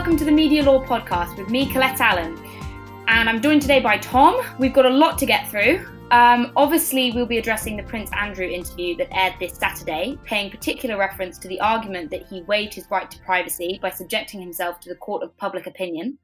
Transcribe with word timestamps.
welcome 0.00 0.16
to 0.16 0.24
the 0.24 0.32
Media 0.32 0.62
Law 0.62 0.82
Podcast 0.82 1.36
with 1.36 1.50
me, 1.50 1.70
Colette 1.70 2.00
Allen. 2.00 2.34
And 3.06 3.28
I'm 3.28 3.42
joined 3.42 3.60
today 3.60 3.80
by 3.80 3.98
Tom. 3.98 4.42
We've 4.58 4.72
got 4.72 4.86
a 4.86 4.88
lot 4.88 5.18
to 5.18 5.26
get 5.26 5.46
through. 5.50 5.86
Um, 6.10 6.52
obviously, 6.56 7.10
we'll 7.10 7.26
be 7.26 7.36
addressing 7.36 7.76
the 7.76 7.82
Prince 7.82 8.08
Andrew 8.14 8.46
interview 8.46 8.96
that 8.96 9.14
aired 9.14 9.34
this 9.38 9.58
Saturday, 9.58 10.18
paying 10.24 10.50
particular 10.50 10.96
reference 10.96 11.36
to 11.40 11.48
the 11.48 11.60
argument 11.60 12.10
that 12.12 12.26
he 12.26 12.40
waived 12.44 12.72
his 12.72 12.86
right 12.90 13.10
to 13.10 13.18
privacy 13.18 13.78
by 13.82 13.90
subjecting 13.90 14.40
himself 14.40 14.80
to 14.80 14.88
the 14.88 14.94
court 14.94 15.22
of 15.22 15.36
public 15.36 15.66
opinion. 15.66 16.16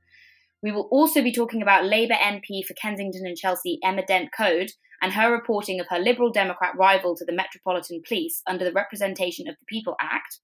We 0.63 0.73
will 0.73 0.89
also 0.91 1.23
be 1.23 1.31
talking 1.31 1.61
about 1.61 1.85
Labour 1.85 2.15
MP 2.15 2.65
for 2.65 2.73
Kensington 2.81 3.27
and 3.27 3.37
Chelsea, 3.37 3.79
Emma 3.85 4.07
Dent 4.07 4.31
Coad, 4.35 4.71
and 5.03 5.13
her 5.13 5.31
reporting 5.31 5.81
of 5.81 5.87
her 5.91 5.99
Liberal 5.99 6.33
Democrat 6.33 6.75
rival 6.79 7.15
to 7.15 7.27
the 7.27 7.35
Metropolitan 7.35 8.01
Police 8.09 8.41
under 8.47 8.65
the 8.65 8.73
Representation 8.73 9.49
of 9.49 9.57
the 9.61 9.67
People 9.67 9.97
Act. 10.01 10.41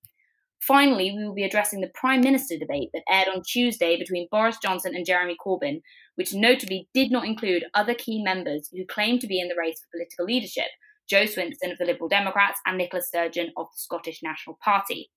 Finally, 0.67 1.13
we 1.17 1.25
will 1.25 1.35
be 1.35 1.43
addressing 1.43 1.81
the 1.81 1.91
Prime 1.93 2.21
Minister 2.21 2.57
debate 2.57 2.91
that 2.95 3.03
aired 3.11 3.27
on 3.29 3.43
Tuesday 3.43 3.99
between 3.99 4.29
Boris 4.31 4.59
Johnson 4.63 4.95
and 4.95 5.05
Jeremy 5.05 5.37
Corbyn, 5.45 5.83
which 6.15 6.35
notably 6.35 6.89
did 6.95 7.11
not 7.11 7.27
include 7.27 7.65
other 7.75 7.95
key 7.95 8.23
members 8.23 8.69
who 8.73 8.87
claim 8.87 9.19
to 9.19 9.27
be 9.27 9.41
in 9.41 9.49
the 9.49 9.57
race 9.59 9.81
for 9.81 9.97
political 9.97 10.25
leadership 10.25 10.69
Jo 11.09 11.25
Swinson 11.25 11.73
of 11.73 11.79
the 11.79 11.85
Liberal 11.85 12.09
Democrats 12.09 12.61
and 12.65 12.79
Nicola 12.79 13.03
Sturgeon 13.03 13.53
of 13.57 13.67
the 13.67 13.79
Scottish 13.79 14.23
National 14.23 14.57
Party. 14.63 15.11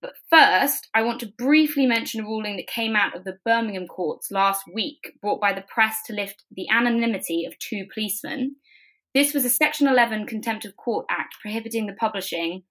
But 0.00 0.14
first, 0.30 0.88
I 0.94 1.02
want 1.02 1.20
to 1.20 1.32
briefly 1.36 1.84
mention 1.84 2.20
a 2.20 2.24
ruling 2.24 2.56
that 2.56 2.68
came 2.68 2.96
out 2.96 3.14
of 3.14 3.24
the 3.24 3.38
Birmingham 3.44 3.86
courts 3.86 4.30
last 4.30 4.62
week, 4.72 5.12
brought 5.20 5.40
by 5.40 5.52
the 5.52 5.64
press 5.68 5.98
to 6.06 6.14
lift 6.14 6.44
the 6.50 6.68
anonymity 6.70 7.44
of 7.44 7.58
two 7.58 7.86
policemen. 7.92 8.56
This 9.12 9.34
was 9.34 9.44
a 9.44 9.50
Section 9.50 9.88
11 9.88 10.26
Contempt 10.26 10.64
of 10.64 10.76
Court 10.76 11.04
Act 11.10 11.34
prohibiting 11.42 11.86
the 11.86 11.94
publishing 11.94 12.62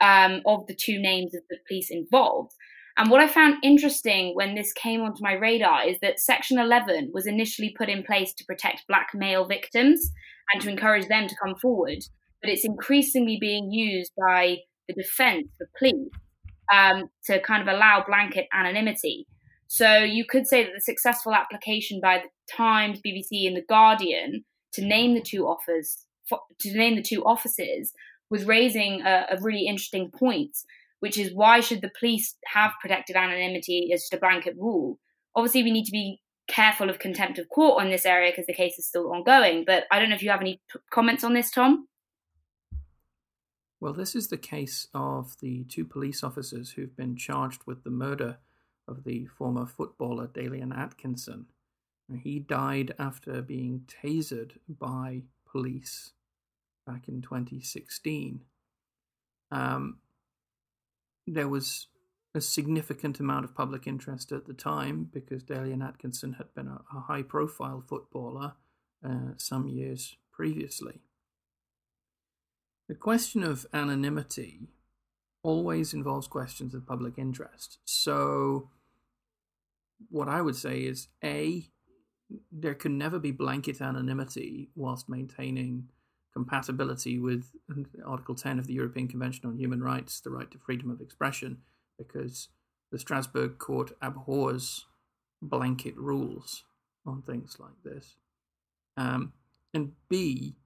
um, 0.00 0.42
of 0.46 0.66
the 0.66 0.74
two 0.74 1.00
names 1.00 1.34
of 1.34 1.42
the 1.48 1.58
police 1.66 1.90
involved. 1.90 2.52
And 2.98 3.10
what 3.10 3.20
I 3.20 3.28
found 3.28 3.56
interesting 3.62 4.34
when 4.34 4.54
this 4.54 4.72
came 4.72 5.02
onto 5.02 5.22
my 5.22 5.34
radar 5.34 5.86
is 5.86 5.98
that 6.00 6.18
Section 6.18 6.58
11 6.58 7.10
was 7.12 7.26
initially 7.26 7.74
put 7.76 7.90
in 7.90 8.02
place 8.02 8.32
to 8.34 8.44
protect 8.44 8.86
blackmail 8.88 9.46
victims 9.46 10.12
and 10.52 10.62
to 10.62 10.70
encourage 10.70 11.08
them 11.08 11.28
to 11.28 11.36
come 11.42 11.56
forward, 11.56 11.98
but 12.40 12.50
it's 12.50 12.64
increasingly 12.64 13.36
being 13.38 13.70
used 13.70 14.12
by 14.16 14.56
the 14.88 14.94
defense, 14.94 15.48
the 15.58 15.66
police, 15.78 16.08
um, 16.72 17.10
to 17.24 17.40
kind 17.40 17.66
of 17.66 17.74
allow 17.74 18.02
blanket 18.06 18.46
anonymity. 18.52 19.26
So 19.68 19.98
you 19.98 20.24
could 20.24 20.46
say 20.46 20.62
that 20.62 20.72
the 20.74 20.80
successful 20.80 21.34
application 21.34 22.00
by 22.00 22.18
the 22.18 22.28
Times, 22.50 23.00
BBC, 23.04 23.46
and 23.46 23.56
the 23.56 23.64
Guardian 23.68 24.44
to 24.72 24.84
name 24.84 25.14
the 25.14 25.20
two 25.20 25.46
offers 25.46 26.06
to 26.60 26.76
name 26.76 26.96
the 26.96 27.02
two 27.02 27.24
offices 27.24 27.92
was 28.30 28.44
raising 28.44 29.02
a, 29.02 29.26
a 29.30 29.40
really 29.40 29.66
interesting 29.66 30.10
point, 30.10 30.56
which 31.00 31.18
is 31.18 31.32
why 31.32 31.60
should 31.60 31.82
the 31.82 31.92
police 31.98 32.36
have 32.46 32.72
protected 32.80 33.16
anonymity 33.16 33.90
as 33.92 34.02
just 34.02 34.14
a 34.14 34.18
blanket 34.18 34.54
rule? 34.58 34.98
Obviously, 35.34 35.62
we 35.62 35.70
need 35.70 35.84
to 35.84 35.92
be 35.92 36.20
careful 36.48 36.88
of 36.88 36.98
contempt 36.98 37.38
of 37.38 37.48
court 37.48 37.82
on 37.82 37.90
this 37.90 38.06
area 38.06 38.30
because 38.30 38.46
the 38.46 38.54
case 38.54 38.78
is 38.78 38.86
still 38.86 39.12
ongoing. 39.12 39.64
But 39.66 39.84
I 39.90 39.98
don't 39.98 40.08
know 40.08 40.14
if 40.14 40.22
you 40.22 40.30
have 40.30 40.40
any 40.40 40.60
t- 40.72 40.78
comments 40.90 41.24
on 41.24 41.34
this, 41.34 41.50
Tom. 41.50 41.88
Well, 43.80 43.92
this 43.92 44.14
is 44.14 44.28
the 44.28 44.38
case 44.38 44.88
of 44.94 45.36
the 45.40 45.64
two 45.64 45.84
police 45.84 46.24
officers 46.24 46.70
who've 46.70 46.96
been 46.96 47.16
charged 47.16 47.62
with 47.66 47.84
the 47.84 47.90
murder 47.90 48.38
of 48.88 49.04
the 49.04 49.26
former 49.26 49.66
footballer 49.66 50.28
Dalian 50.28 50.76
Atkinson. 50.76 51.46
He 52.22 52.38
died 52.38 52.94
after 52.98 53.42
being 53.42 53.82
tasered 53.86 54.52
by 54.68 55.22
police 55.50 56.12
back 56.86 57.08
in 57.08 57.22
2016, 57.22 58.42
um, 59.50 59.98
there 61.26 61.48
was 61.48 61.88
a 62.34 62.40
significant 62.40 63.18
amount 63.18 63.44
of 63.44 63.54
public 63.54 63.86
interest 63.86 64.30
at 64.30 64.46
the 64.46 64.52
time 64.52 65.08
because 65.12 65.42
Dalian 65.42 65.86
Atkinson 65.86 66.34
had 66.34 66.54
been 66.54 66.68
a, 66.68 66.82
a 66.94 67.00
high 67.00 67.22
profile 67.22 67.82
footballer 67.88 68.52
uh, 69.04 69.32
some 69.36 69.66
years 69.68 70.16
previously. 70.32 71.00
The 72.88 72.94
question 72.94 73.42
of 73.42 73.66
anonymity 73.72 74.68
always 75.42 75.94
involves 75.94 76.26
questions 76.26 76.74
of 76.74 76.86
public 76.86 77.14
interest. 77.16 77.78
So, 77.84 78.70
what 80.10 80.28
I 80.28 80.42
would 80.42 80.56
say 80.56 80.80
is 80.80 81.08
A, 81.24 81.68
there 82.52 82.74
can 82.74 82.98
never 82.98 83.18
be 83.18 83.30
blanket 83.30 83.80
anonymity 83.80 84.68
whilst 84.74 85.08
maintaining 85.08 85.88
compatibility 86.36 87.18
with 87.18 87.46
Article 88.04 88.34
10 88.34 88.58
of 88.58 88.66
the 88.66 88.74
European 88.74 89.08
Convention 89.08 89.46
on 89.46 89.56
Human 89.56 89.82
Rights, 89.82 90.20
the 90.20 90.28
right 90.28 90.50
to 90.50 90.58
freedom 90.58 90.90
of 90.90 91.00
expression, 91.00 91.62
because 91.96 92.48
the 92.92 92.98
Strasbourg 92.98 93.56
court 93.56 93.92
abhors 94.02 94.84
blanket 95.40 95.96
rules 95.96 96.64
on 97.06 97.22
things 97.22 97.56
like 97.58 97.82
this. 97.82 98.16
Um, 98.98 99.32
and 99.72 99.92
B, 100.10 100.56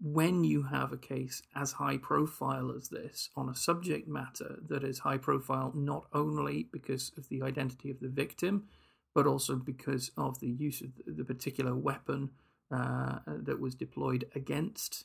when 0.00 0.44
you 0.44 0.62
have 0.62 0.92
a 0.92 0.96
case 0.96 1.42
as 1.56 1.72
high 1.72 1.96
profile 1.96 2.70
as 2.70 2.88
this 2.88 3.28
on 3.34 3.48
a 3.48 3.56
subject 3.56 4.06
matter 4.06 4.60
that 4.68 4.84
is 4.84 5.00
high 5.00 5.18
profile 5.18 5.72
not 5.74 6.06
only 6.12 6.68
because 6.72 7.10
of 7.18 7.28
the 7.28 7.42
identity 7.42 7.90
of 7.90 7.98
the 7.98 8.08
victim, 8.08 8.68
but 9.16 9.26
also 9.26 9.56
because 9.56 10.12
of 10.16 10.38
the 10.38 10.48
use 10.48 10.80
of 10.80 10.90
the 11.08 11.24
particular 11.24 11.74
weapon 11.74 12.30
uh, 12.72 13.18
that 13.26 13.60
was 13.60 13.74
deployed 13.74 14.26
against 14.34 15.04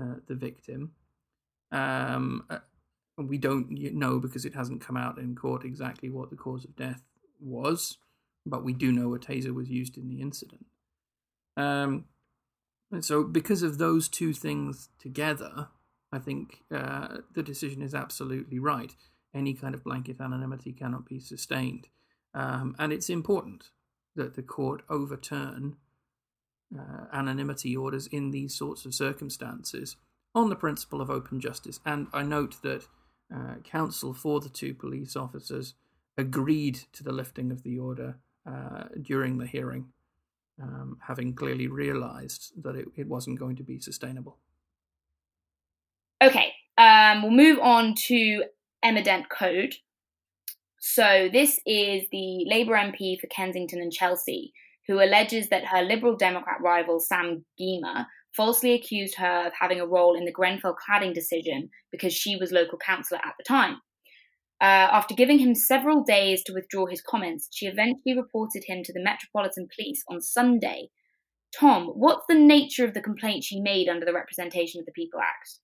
uh, 0.00 0.16
the 0.26 0.34
victim. 0.34 0.92
Um, 1.72 2.44
uh, 2.50 2.58
we 3.16 3.38
don't 3.38 3.70
know 3.70 4.18
because 4.18 4.44
it 4.44 4.54
hasn't 4.54 4.80
come 4.80 4.96
out 4.96 5.18
in 5.18 5.34
court 5.34 5.64
exactly 5.64 6.08
what 6.08 6.30
the 6.30 6.36
cause 6.36 6.64
of 6.64 6.76
death 6.76 7.02
was, 7.40 7.98
but 8.46 8.64
we 8.64 8.72
do 8.72 8.92
know 8.92 9.14
a 9.14 9.18
taser 9.18 9.54
was 9.54 9.70
used 9.70 9.96
in 9.96 10.08
the 10.08 10.20
incident. 10.20 10.66
Um, 11.56 12.04
and 12.92 13.04
so, 13.04 13.22
because 13.22 13.62
of 13.62 13.78
those 13.78 14.08
two 14.08 14.32
things 14.32 14.88
together, 14.98 15.68
I 16.12 16.18
think 16.18 16.62
uh, 16.74 17.18
the 17.34 17.42
decision 17.42 17.82
is 17.82 17.94
absolutely 17.94 18.58
right. 18.58 18.94
Any 19.34 19.54
kind 19.54 19.74
of 19.74 19.84
blanket 19.84 20.20
anonymity 20.20 20.72
cannot 20.72 21.06
be 21.06 21.20
sustained. 21.20 21.88
Um, 22.34 22.74
and 22.78 22.92
it's 22.92 23.08
important 23.08 23.70
that 24.16 24.34
the 24.34 24.42
court 24.42 24.82
overturn 24.88 25.76
uh, 26.78 27.04
anonymity 27.12 27.76
orders 27.76 28.06
in 28.06 28.30
these 28.30 28.54
sorts 28.54 28.84
of 28.84 28.94
circumstances 28.94 29.96
on 30.34 30.48
the 30.48 30.56
principle 30.56 31.00
of 31.00 31.10
open 31.10 31.40
justice. 31.40 31.80
And 31.84 32.06
I 32.12 32.22
note 32.22 32.62
that 32.62 32.86
uh, 33.34 33.56
counsel 33.64 34.14
for 34.14 34.40
the 34.40 34.48
two 34.48 34.74
police 34.74 35.16
officers 35.16 35.74
agreed 36.16 36.80
to 36.92 37.02
the 37.02 37.12
lifting 37.12 37.50
of 37.50 37.62
the 37.62 37.78
order 37.78 38.16
uh, 38.46 38.84
during 39.00 39.38
the 39.38 39.46
hearing, 39.46 39.86
um, 40.62 40.98
having 41.06 41.34
clearly 41.34 41.66
realized 41.66 42.52
that 42.62 42.76
it, 42.76 42.88
it, 42.96 43.06
wasn't 43.06 43.38
going 43.38 43.56
to 43.56 43.62
be 43.62 43.78
sustainable. 43.78 44.38
Okay, 46.22 46.52
um, 46.76 47.22
we'll 47.22 47.32
move 47.32 47.58
on 47.60 47.94
to 47.94 48.44
Emma 48.82 49.02
Dent 49.02 49.28
Coad. 49.30 49.74
So, 50.78 51.28
this 51.30 51.60
is 51.66 52.04
the 52.10 52.44
Labour 52.46 52.74
MP 52.74 53.20
for 53.20 53.26
Kensington 53.26 53.80
and 53.80 53.92
Chelsea 53.92 54.52
who 54.90 55.00
alleges 55.00 55.48
that 55.50 55.64
her 55.66 55.82
Liberal 55.82 56.16
Democrat 56.16 56.60
rival 56.60 56.98
Sam 56.98 57.44
Gyimah 57.60 58.06
falsely 58.36 58.72
accused 58.72 59.14
her 59.14 59.46
of 59.46 59.52
having 59.58 59.78
a 59.80 59.86
role 59.86 60.16
in 60.16 60.24
the 60.24 60.32
Grenfell 60.32 60.74
cladding 60.74 61.14
decision 61.14 61.70
because 61.92 62.12
she 62.12 62.34
was 62.34 62.50
local 62.50 62.76
councillor 62.76 63.20
at 63.24 63.34
the 63.38 63.44
time. 63.44 63.76
Uh, 64.60 64.90
after 64.90 65.14
giving 65.14 65.38
him 65.38 65.54
several 65.54 66.02
days 66.02 66.42
to 66.42 66.52
withdraw 66.52 66.86
his 66.86 67.00
comments, 67.00 67.48
she 67.52 67.66
eventually 67.66 68.16
reported 68.16 68.64
him 68.66 68.82
to 68.82 68.92
the 68.92 69.02
Metropolitan 69.02 69.68
Police 69.76 70.02
on 70.08 70.20
Sunday. 70.20 70.88
Tom, 71.56 71.86
what's 71.94 72.26
the 72.28 72.34
nature 72.34 72.84
of 72.84 72.92
the 72.92 73.00
complaint 73.00 73.44
she 73.44 73.60
made 73.60 73.88
under 73.88 74.04
the 74.04 74.12
Representation 74.12 74.80
of 74.80 74.86
the 74.86 74.92
People 74.92 75.20
Act? 75.20 75.58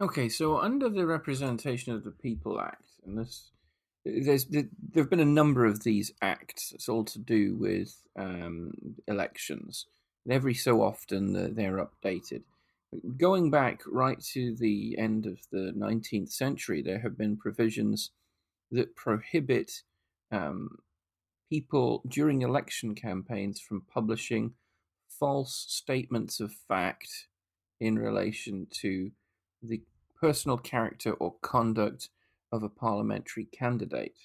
Okay, 0.00 0.28
so 0.28 0.58
under 0.58 0.88
the 0.88 1.06
Representation 1.06 1.92
of 1.92 2.04
the 2.04 2.12
People 2.12 2.60
Act, 2.60 2.86
and 3.04 3.18
this 3.18 3.50
there's 4.04 4.44
there 4.46 4.68
have 4.96 5.10
been 5.10 5.20
a 5.20 5.24
number 5.24 5.64
of 5.64 5.82
these 5.82 6.12
acts. 6.20 6.72
It's 6.72 6.88
all 6.88 7.04
to 7.04 7.18
do 7.18 7.56
with 7.56 7.96
um, 8.16 8.72
elections, 9.08 9.86
and 10.24 10.34
every 10.34 10.54
so 10.54 10.82
often 10.82 11.54
they're 11.54 11.86
updated. 11.86 12.42
Going 13.16 13.50
back 13.50 13.80
right 13.86 14.20
to 14.32 14.54
the 14.54 14.96
end 14.98 15.26
of 15.26 15.38
the 15.50 15.72
19th 15.76 16.30
century, 16.30 16.80
there 16.80 17.00
have 17.00 17.18
been 17.18 17.36
provisions 17.36 18.10
that 18.70 18.94
prohibit 18.94 19.82
um, 20.30 20.78
people 21.50 22.02
during 22.06 22.42
election 22.42 22.94
campaigns 22.94 23.60
from 23.60 23.82
publishing 23.92 24.52
false 25.08 25.64
statements 25.68 26.40
of 26.40 26.52
fact 26.52 27.26
in 27.80 27.98
relation 27.98 28.66
to 28.70 29.10
the 29.62 29.82
personal 30.20 30.58
character 30.58 31.12
or 31.14 31.34
conduct 31.42 32.08
of 32.52 32.62
a 32.62 32.68
parliamentary 32.68 33.44
candidate, 33.44 34.16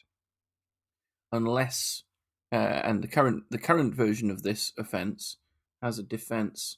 unless 1.31 2.03
uh, 2.51 2.55
and 2.55 3.03
the 3.03 3.07
current 3.07 3.43
the 3.49 3.57
current 3.57 3.93
version 3.93 4.31
of 4.31 4.43
this 4.43 4.73
offence 4.77 5.37
has 5.81 5.99
a 5.99 6.03
defence 6.03 6.77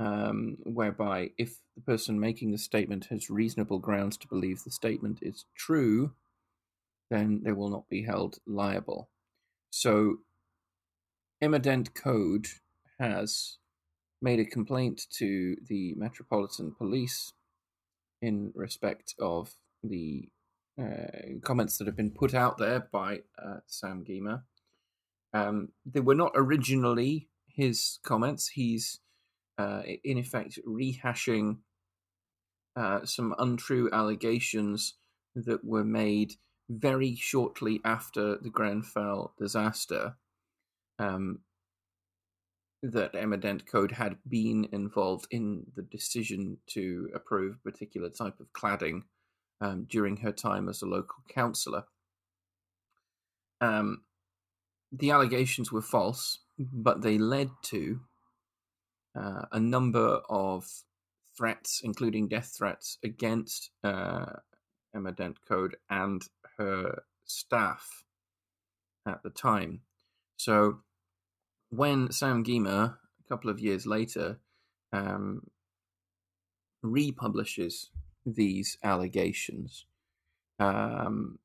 um, 0.00 0.56
whereby 0.62 1.30
if 1.36 1.58
the 1.74 1.82
person 1.82 2.20
making 2.20 2.52
the 2.52 2.58
statement 2.58 3.06
has 3.10 3.30
reasonable 3.30 3.78
grounds 3.78 4.16
to 4.16 4.28
believe 4.28 4.62
the 4.62 4.70
statement 4.70 5.18
is 5.22 5.44
true, 5.56 6.12
then 7.10 7.42
they 7.44 7.52
will 7.52 7.68
not 7.68 7.88
be 7.88 8.02
held 8.02 8.38
liable. 8.46 9.08
So, 9.70 10.18
Emma 11.40 11.58
Dent 11.58 11.94
Coad 11.94 12.46
has 12.98 13.58
made 14.20 14.40
a 14.40 14.44
complaint 14.44 15.06
to 15.10 15.56
the 15.68 15.94
Metropolitan 15.96 16.72
Police 16.72 17.32
in 18.20 18.52
respect 18.54 19.14
of 19.20 19.52
the 19.82 20.28
uh, 20.80 21.38
comments 21.42 21.78
that 21.78 21.86
have 21.86 21.96
been 21.96 22.10
put 22.10 22.34
out 22.34 22.58
there 22.58 22.88
by 22.92 23.20
uh, 23.42 23.58
Sam 23.66 24.04
Gyimah. 24.08 24.42
Um, 25.34 25.68
they 25.84 26.00
were 26.00 26.14
not 26.14 26.32
originally 26.34 27.28
his 27.46 27.98
comments. 28.04 28.48
He's, 28.48 29.00
uh, 29.58 29.82
in 30.04 30.18
effect, 30.18 30.58
rehashing 30.66 31.58
uh, 32.76 33.04
some 33.04 33.34
untrue 33.38 33.90
allegations 33.92 34.94
that 35.34 35.64
were 35.64 35.84
made 35.84 36.34
very 36.70 37.16
shortly 37.16 37.80
after 37.84 38.36
the 38.38 38.50
Grenfell 38.50 39.34
disaster. 39.38 40.14
Um, 40.98 41.40
that 42.82 43.14
Emma 43.14 43.36
Dent 43.36 43.66
Coad 43.66 43.90
had 43.92 44.18
been 44.28 44.68
involved 44.70 45.26
in 45.32 45.64
the 45.74 45.82
decision 45.82 46.58
to 46.68 47.08
approve 47.12 47.56
a 47.56 47.70
particular 47.70 48.08
type 48.08 48.38
of 48.38 48.52
cladding 48.52 49.02
um, 49.60 49.86
during 49.88 50.18
her 50.18 50.32
time 50.32 50.68
as 50.68 50.82
a 50.82 50.86
local 50.86 51.22
councillor. 51.28 51.84
Um, 53.60 54.02
the 54.92 55.10
allegations 55.10 55.72
were 55.72 55.82
false, 55.82 56.38
but 56.58 57.02
they 57.02 57.18
led 57.18 57.50
to 57.64 58.00
uh, 59.18 59.46
a 59.52 59.60
number 59.60 60.20
of 60.28 60.66
threats, 61.36 61.80
including 61.82 62.28
death 62.28 62.54
threats, 62.56 62.98
against 63.02 63.70
uh, 63.84 64.26
Emma 64.94 65.12
Dent 65.12 65.38
Coad 65.46 65.76
and 65.90 66.22
her 66.56 67.02
staff 67.24 68.04
at 69.06 69.22
the 69.22 69.30
time. 69.30 69.82
So 70.36 70.80
when 71.70 72.10
Sam 72.12 72.44
Gyimah, 72.44 72.94
a 72.94 73.28
couple 73.28 73.50
of 73.50 73.60
years 73.60 73.86
later, 73.86 74.38
um, 74.92 75.48
republishes 76.82 77.90
these 78.26 78.78
allegations, 78.82 79.86
um, 80.58 81.38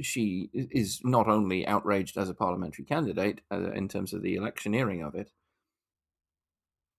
she 0.00 0.50
is 0.52 1.00
not 1.04 1.28
only 1.28 1.66
outraged 1.66 2.16
as 2.16 2.28
a 2.28 2.34
parliamentary 2.34 2.84
candidate 2.84 3.40
uh, 3.50 3.72
in 3.72 3.88
terms 3.88 4.12
of 4.12 4.22
the 4.22 4.34
electioneering 4.34 5.02
of 5.02 5.14
it, 5.14 5.30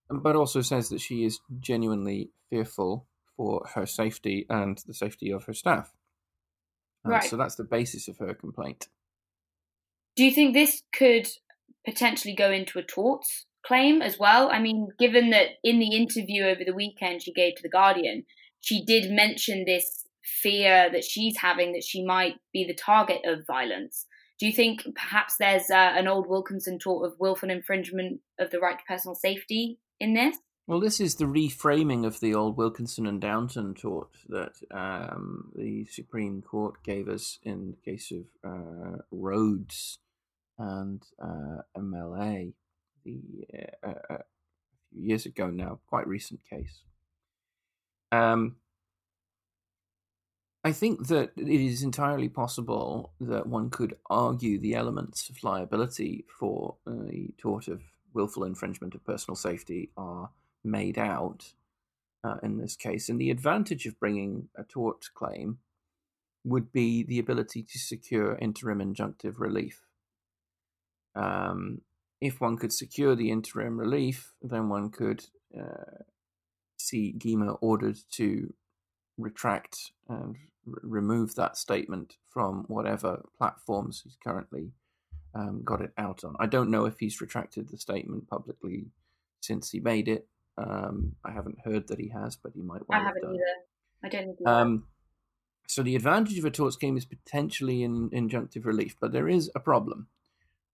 but 0.09 0.35
also 0.35 0.61
says 0.61 0.89
that 0.89 1.01
she 1.01 1.23
is 1.23 1.39
genuinely 1.59 2.31
fearful 2.49 3.07
for 3.35 3.67
her 3.75 3.85
safety 3.85 4.45
and 4.49 4.81
the 4.87 4.93
safety 4.93 5.31
of 5.31 5.43
her 5.45 5.53
staff. 5.53 5.93
right. 7.05 7.23
So 7.23 7.37
that's 7.37 7.55
the 7.55 7.63
basis 7.63 8.07
of 8.07 8.17
her 8.17 8.33
complaint. 8.33 8.87
Do 10.15 10.23
you 10.23 10.31
think 10.31 10.53
this 10.53 10.81
could 10.91 11.27
potentially 11.85 12.33
go 12.33 12.51
into 12.51 12.79
a 12.79 12.83
torts 12.83 13.45
claim 13.63 14.01
as 14.01 14.17
well? 14.17 14.49
I 14.51 14.59
mean, 14.59 14.89
given 14.97 15.29
that 15.29 15.49
in 15.63 15.79
the 15.79 15.95
interview 15.95 16.45
over 16.45 16.61
the 16.65 16.73
weekend 16.73 17.21
she 17.21 17.31
gave 17.31 17.55
to 17.55 17.61
The 17.61 17.69
Guardian, 17.69 18.25
she 18.67 18.83
did 18.83 19.09
mention 19.09 19.63
this 19.63 20.05
fear 20.41 20.89
that 20.91 21.05
she's 21.05 21.37
having 21.37 21.71
that 21.71 21.85
she 21.85 22.03
might 22.03 22.35
be 22.51 22.65
the 22.65 22.73
target 22.73 23.21
of 23.23 23.47
violence. 23.47 24.05
Do 24.37 24.45
you 24.45 24.51
think 24.51 24.83
perhaps 24.93 25.35
there's 25.39 25.71
uh, 25.71 25.93
an 25.95 26.09
old 26.09 26.27
Wilkinson 26.27 26.77
tort 26.77 27.05
of 27.05 27.17
willful 27.17 27.49
infringement 27.49 28.19
of 28.37 28.51
the 28.51 28.59
right 28.59 28.77
to 28.77 28.83
personal 28.85 29.15
safety 29.15 29.79
in 30.01 30.15
this? 30.15 30.35
Well, 30.67 30.81
this 30.81 30.99
is 30.99 31.15
the 31.15 31.23
reframing 31.23 32.05
of 32.05 32.19
the 32.19 32.35
old 32.35 32.57
Wilkinson 32.57 33.07
and 33.07 33.21
Downton 33.21 33.73
tort 33.73 34.09
that 34.27 34.55
um, 34.69 35.49
the 35.55 35.85
Supreme 35.85 36.41
Court 36.41 36.83
gave 36.83 37.07
us 37.07 37.39
in 37.43 37.71
the 37.71 37.91
case 37.91 38.11
of 38.11 38.25
uh, 38.43 38.97
Rhodes 39.11 39.99
and 40.59 41.01
uh, 41.23 41.61
MLA 41.77 42.51
uh, 43.07 43.87
uh, 43.87 43.93
a 44.09 44.23
few 44.91 45.01
years 45.03 45.25
ago 45.25 45.49
now, 45.49 45.79
quite 45.87 46.05
recent 46.05 46.41
case. 46.49 46.81
Um, 48.11 48.57
I 50.63 50.71
think 50.71 51.07
that 51.07 51.31
it 51.37 51.47
is 51.47 51.81
entirely 51.81 52.27
possible 52.27 53.13
that 53.21 53.47
one 53.47 53.69
could 53.69 53.95
argue 54.09 54.59
the 54.59 54.75
elements 54.75 55.29
of 55.29 55.43
liability 55.43 56.25
for 56.39 56.75
a 56.85 57.31
tort 57.37 57.67
of 57.67 57.81
willful 58.13 58.43
infringement 58.43 58.95
of 58.95 59.05
personal 59.05 59.35
safety 59.35 59.91
are 59.95 60.31
made 60.63 60.97
out 60.97 61.53
uh, 62.23 62.37
in 62.43 62.57
this 62.57 62.75
case. 62.75 63.07
And 63.07 63.19
the 63.19 63.31
advantage 63.31 63.85
of 63.85 63.99
bringing 63.99 64.49
a 64.57 64.63
tort 64.63 65.05
claim 65.13 65.59
would 66.43 66.71
be 66.71 67.03
the 67.03 67.19
ability 67.19 67.63
to 67.63 67.79
secure 67.79 68.37
interim 68.37 68.79
injunctive 68.79 69.39
relief. 69.39 69.81
Um, 71.15 71.81
if 72.19 72.41
one 72.41 72.57
could 72.57 72.73
secure 72.73 73.15
the 73.15 73.31
interim 73.31 73.79
relief, 73.79 74.33
then 74.41 74.69
one 74.69 74.89
could 74.89 75.25
uh, 75.57 76.03
see 76.77 77.13
Gyimah 77.17 77.57
ordered 77.61 77.97
to 78.13 78.53
retract 79.17 79.91
and 80.07 80.35
r- 80.67 80.73
remove 80.81 81.35
that 81.35 81.57
statement 81.57 82.17
from 82.29 82.65
whatever 82.67 83.23
platforms 83.37 84.01
he's 84.03 84.17
currently 84.23 84.71
um, 85.33 85.61
got 85.63 85.81
it 85.81 85.91
out 85.97 86.23
on. 86.23 86.35
I 86.39 86.45
don't 86.47 86.71
know 86.71 86.85
if 86.85 86.99
he's 86.99 87.21
retracted 87.21 87.69
the 87.69 87.77
statement 87.77 88.27
publicly 88.27 88.85
since 89.41 89.69
he 89.69 89.79
made 89.79 90.07
it. 90.07 90.27
Um, 90.57 91.15
I 91.23 91.31
haven't 91.31 91.59
heard 91.63 91.87
that 91.87 91.99
he 91.99 92.09
has, 92.09 92.35
but 92.35 92.53
he 92.55 92.61
might. 92.61 92.87
Well 92.87 92.99
I 92.99 93.03
haven't 93.03 93.23
either. 93.23 93.43
I 94.03 94.09
don't 94.09 94.35
think. 94.35 94.47
Um, 94.47 94.83
so 95.67 95.83
the 95.83 95.95
advantage 95.95 96.39
of 96.39 96.45
a 96.45 96.51
tort 96.51 96.73
scheme 96.73 96.97
is 96.97 97.05
potentially 97.05 97.83
in 97.83 98.09
injunctive 98.09 98.65
relief, 98.65 98.95
but 98.99 99.11
there 99.11 99.27
is 99.27 99.51
a 99.53 99.59
problem 99.59 100.07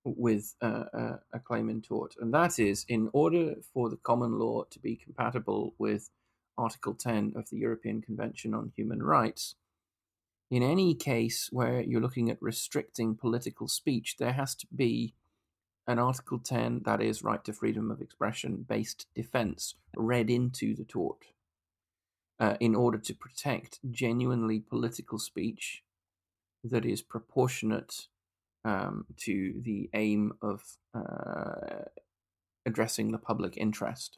with 0.03 0.55
uh, 0.61 1.17
a 1.33 1.39
claim 1.39 1.69
in 1.69 1.81
tort, 1.81 2.15
and 2.19 2.33
that 2.33 2.59
is 2.59 2.85
in 2.87 3.09
order 3.13 3.55
for 3.73 3.89
the 3.89 3.97
common 3.97 4.37
law 4.39 4.63
to 4.69 4.79
be 4.79 4.95
compatible 4.95 5.73
with 5.77 6.09
Article 6.57 6.93
10 6.93 7.33
of 7.35 7.49
the 7.49 7.57
European 7.57 8.01
Convention 8.01 8.53
on 8.53 8.71
Human 8.75 9.01
Rights, 9.01 9.55
in 10.51 10.61
any 10.61 10.93
case 10.93 11.49
where 11.51 11.81
you're 11.81 12.01
looking 12.01 12.29
at 12.29 12.41
restricting 12.41 13.15
political 13.15 13.67
speech, 13.67 14.17
there 14.19 14.33
has 14.33 14.53
to 14.55 14.67
be 14.75 15.15
an 15.87 15.99
Article 15.99 16.39
10, 16.39 16.83
that 16.85 17.01
is, 17.01 17.23
right 17.23 17.43
to 17.43 17.51
freedom 17.51 17.91
of 17.91 18.01
expression 18.01 18.65
based 18.67 19.07
defense, 19.15 19.75
read 19.97 20.29
into 20.29 20.75
the 20.75 20.85
tort 20.85 21.25
uh, 22.39 22.55
in 22.59 22.75
order 22.75 22.97
to 22.97 23.13
protect 23.13 23.79
genuinely 23.89 24.59
political 24.59 25.17
speech 25.17 25.83
that 26.63 26.85
is 26.85 27.01
proportionate 27.01 28.07
um, 28.65 29.05
to 29.17 29.61
the 29.63 29.89
aim 29.93 30.33
of 30.41 30.61
uh, 30.93 31.85
addressing 32.65 33.11
the 33.11 33.17
public 33.17 33.57
interest. 33.57 34.17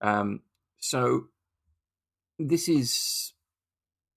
Um, 0.00 0.40
so 0.78 1.28
this 2.38 2.68
is 2.68 3.32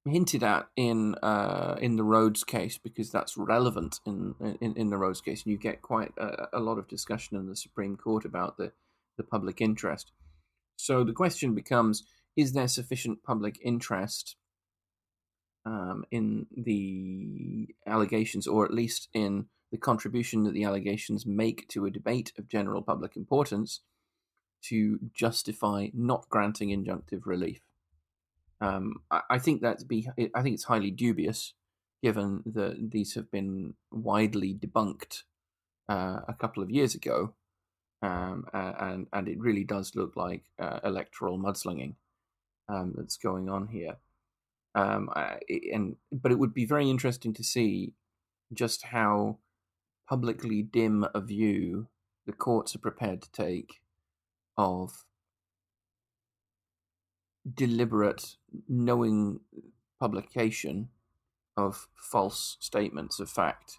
hinted 0.05 0.43
at 0.43 0.67
in 0.75 1.15
uh, 1.15 1.77
in 1.81 1.95
the 1.95 2.03
Rhodes 2.03 2.43
case 2.43 2.77
because 2.77 3.11
that's 3.11 3.37
relevant 3.37 3.99
in 4.05 4.35
in, 4.61 4.75
in 4.75 4.89
the 4.89 4.97
Rhodes 4.97 5.21
case, 5.21 5.43
and 5.43 5.51
you 5.51 5.57
get 5.57 5.81
quite 5.81 6.11
a, 6.17 6.47
a, 6.53 6.59
lot 6.59 6.77
of 6.77 6.87
discussion 6.87 7.37
in 7.37 7.47
the 7.47 7.55
Supreme 7.55 7.95
Court 7.95 8.25
about 8.25 8.57
the 8.57 8.71
the 9.17 9.23
public 9.23 9.61
interest. 9.61 10.11
So 10.75 11.03
the 11.03 11.13
question 11.13 11.55
becomes: 11.55 12.03
Is 12.35 12.53
there 12.53 12.67
sufficient 12.67 13.23
public 13.23 13.59
interest 13.63 14.35
um, 15.65 16.05
in 16.11 16.45
the 16.55 17.67
allegations, 17.87 18.47
or 18.47 18.65
at 18.65 18.73
least 18.73 19.09
in 19.13 19.47
the 19.71 19.77
contribution 19.77 20.43
that 20.43 20.53
the 20.53 20.63
allegations 20.63 21.25
make 21.25 21.67
to 21.69 21.85
a 21.85 21.91
debate 21.91 22.31
of 22.37 22.47
general 22.47 22.81
public 22.81 23.15
importance, 23.15 23.81
to 24.61 24.99
justify 25.13 25.87
not 25.93 26.29
granting 26.29 26.69
injunctive 26.69 27.25
relief? 27.25 27.61
Um, 28.61 29.01
I, 29.11 29.21
I, 29.31 29.39
think 29.39 29.61
that's 29.61 29.83
be. 29.83 30.07
I 30.33 30.41
think 30.41 30.53
it's 30.55 30.63
highly 30.63 30.91
dubious, 30.91 31.53
given 32.01 32.43
that 32.45 32.91
these 32.91 33.15
have 33.15 33.29
been 33.31 33.73
widely 33.91 34.53
debunked 34.53 35.23
uh, 35.89 36.21
a 36.27 36.35
couple 36.39 36.63
of 36.63 36.71
years 36.71 36.95
ago, 36.95 37.33
um, 38.01 38.45
and 38.53 39.07
and 39.11 39.27
it 39.27 39.39
really 39.39 39.63
does 39.63 39.95
look 39.95 40.15
like 40.15 40.43
uh, 40.59 40.79
electoral 40.83 41.37
mudslinging 41.37 41.95
um, 42.69 42.93
that's 42.95 43.17
going 43.17 43.49
on 43.49 43.67
here. 43.67 43.97
Um, 44.75 45.09
I, 45.15 45.39
and 45.73 45.95
but 46.11 46.31
it 46.31 46.37
would 46.37 46.53
be 46.53 46.65
very 46.65 46.89
interesting 46.89 47.33
to 47.33 47.43
see 47.43 47.93
just 48.53 48.83
how 48.83 49.39
publicly 50.07 50.61
dim 50.61 51.05
a 51.15 51.21
view 51.21 51.87
the 52.25 52.33
courts 52.33 52.75
are 52.75 52.79
prepared 52.79 53.21
to 53.21 53.31
take 53.31 53.79
of 54.57 55.05
deliberate, 57.51 58.35
knowing 58.67 59.39
publication 59.99 60.89
of 61.55 61.87
false 61.95 62.57
statements 62.59 63.19
of 63.19 63.29
fact. 63.29 63.77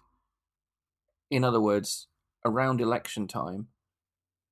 In 1.29 1.43
other 1.43 1.61
words, 1.61 2.07
around 2.45 2.81
election 2.81 3.27
time, 3.27 3.67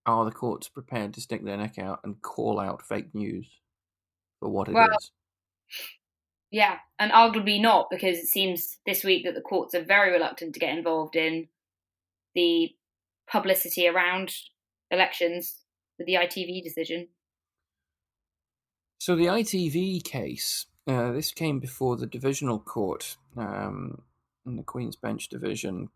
are 0.06 0.26
the 0.26 0.32
courts 0.32 0.70
prepared 0.70 1.14
to 1.14 1.22
stick 1.22 1.44
their 1.44 1.58
neck 1.58 1.80
out 1.80 2.02
and 2.04 2.22
call 2.22 2.60
out 2.60 2.86
fake 2.86 3.16
news 3.16 3.48
for 4.40 4.50
what 4.50 4.68
it 4.68 4.74
well, 4.74 4.90
is? 5.00 5.12
Yeah, 6.52 6.78
and 7.00 7.12
arguably 7.12 7.62
not 7.62 7.90
because 7.90 8.18
it 8.18 8.28
seems 8.28 8.78
this 8.86 9.04
week 9.04 9.26
that 9.26 9.36
the 9.36 9.42
courts 9.42 9.76
are 9.76 9.84
very 9.84 10.12
reluctant 10.12 10.54
to 10.54 10.60
get 10.60 10.78
involved 10.78 11.16
in 11.16 11.48
the 12.34 12.70
publicity 13.30 13.88
around 13.88 14.34
elections 14.92 15.62
with 15.98 16.08
the 16.08 16.14
ITV 16.14 16.64
decision. 16.64 17.08
So 19.00 19.16
the 19.16 19.26
ITV 19.26 20.04
case, 20.04 20.68
uh, 20.88 21.12
this 21.12 21.32
came 21.32 21.60
before 21.60 21.98
the 21.98 22.08
divisional 22.08 22.60
court 22.60 23.18
um, 23.36 24.04
in 24.46 24.56
the 24.56 24.64
Queen's 24.64 24.96
Bench 24.96 25.28
division 25.28 25.90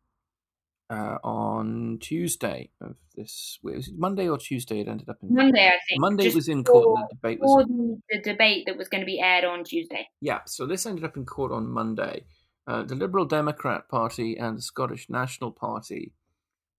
uh, 0.90 1.18
on 1.24 2.00
Tuesday 2.02 2.72
of 2.82 2.96
this. 3.16 3.60
Was 3.62 3.90
it 3.90 3.94
Monday 3.98 4.28
or 4.28 4.38
Tuesday? 4.38 4.82
It 4.82 4.88
ended 4.88 5.10
up 5.10 5.18
in 5.22 5.34
Monday, 5.34 5.68
I 5.68 5.78
think. 5.88 6.00
Monday 6.00 6.24
Just 6.26 6.36
was 6.36 6.48
in 6.48 6.64
court. 6.64 7.00
And 7.00 7.10
the 7.10 7.16
debate 7.16 7.40
was 7.40 7.66
the, 7.68 8.02
the 8.10 8.22
debate 8.22 8.64
that 8.66 8.78
was 8.78 8.88
going 8.88 9.02
to 9.02 9.06
be 9.06 9.20
aired 9.20 9.46
on 9.46 9.64
Tuesday. 9.64 10.08
yeah. 10.22 10.40
So 10.46 10.66
this 10.66 10.86
ended 10.86 11.06
up 11.06 11.18
in 11.18 11.26
court 11.26 11.52
on 11.52 11.70
Monday. 11.70 12.26
Uh, 12.68 12.84
the 12.84 12.96
Liberal 12.96 13.26
Democrat 13.26 13.90
Party 13.90 14.38
and 14.38 14.58
the 14.58 14.62
Scottish 14.62 15.10
National 15.10 15.52
Party 15.52 16.14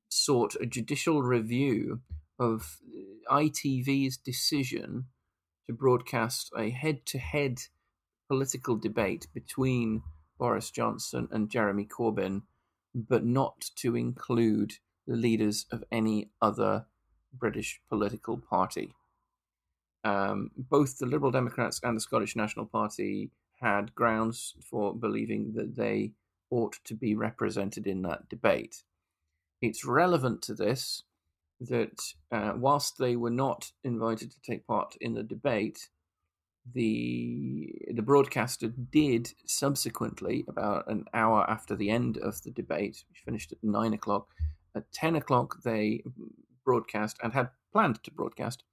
sought 0.09 0.55
a 0.61 0.67
judicial 0.67 1.23
review 1.23 2.01
of 2.39 2.79
ITV's 3.31 4.17
decision 4.17 5.07
to 5.67 5.73
broadcast 5.73 6.51
a 6.57 6.71
head-to-head 6.71 7.61
political 8.29 8.77
debate 8.77 9.27
between 9.35 10.03
Boris 10.39 10.71
Johnson 10.71 11.29
and 11.31 11.51
Jeremy 11.51 11.87
Corbyn 11.87 12.43
but 12.95 13.25
not 13.25 13.71
to 13.77 13.97
include 13.97 14.75
the 15.07 15.17
leaders 15.17 15.67
of 15.71 15.85
any 15.91 16.31
other 16.41 16.87
British 17.33 17.81
political 17.89 18.39
party. 18.39 18.95
Um, 20.03 20.51
both 20.57 20.99
the 20.99 21.07
Liberal 21.07 21.31
Democrats 21.31 21.81
and 21.83 21.97
the 21.97 22.01
Scottish 22.01 22.35
National 22.35 22.67
Party 22.67 23.31
had 23.61 23.95
grounds 23.95 24.55
for 24.69 24.95
believing 24.95 25.53
that 25.55 25.77
they 25.77 26.13
ought 26.51 26.79
to 26.85 26.95
be 26.95 27.15
represented 27.15 27.87
in 27.87 28.03
that 28.03 28.29
debate. 28.29 28.83
It's 29.61 29.85
relevant 29.85 30.43
to 30.43 30.55
this 30.55 31.03
that 31.61 32.01
uh, 32.33 32.55
whilst 32.57 32.97
they 32.99 33.17
were 33.17 33.31
not 33.31 33.73
invited 33.85 34.31
to 34.31 34.41
take 34.41 34.67
part 34.67 34.97
in 35.01 35.13
the 35.13 35.23
debate, 35.23 35.89
the 36.73 37.73
the 37.93 38.03
broadcaster 38.03 38.69
did 38.69 39.33
subsequently, 39.47 40.45
about 40.49 40.87
an 40.89 41.05
hour 41.15 41.49
after 41.49 41.75
the 41.75 41.91
end 41.91 42.19
of 42.19 42.43
the 42.43 42.51
debate, 42.51 43.05
which 43.09 43.23
finished 43.25 43.53
at 43.53 43.59
nine 43.63 43.93
o'clock, 43.93 44.29
at 44.75 44.93
ten 44.93 45.17
o'clock 45.17 45.63
they 45.65 46.03
broadcast 46.65 47.17
and 47.23 47.33
had 47.33 47.51
planned 47.73 48.03
to 48.05 48.11
broadcast 48.11 48.65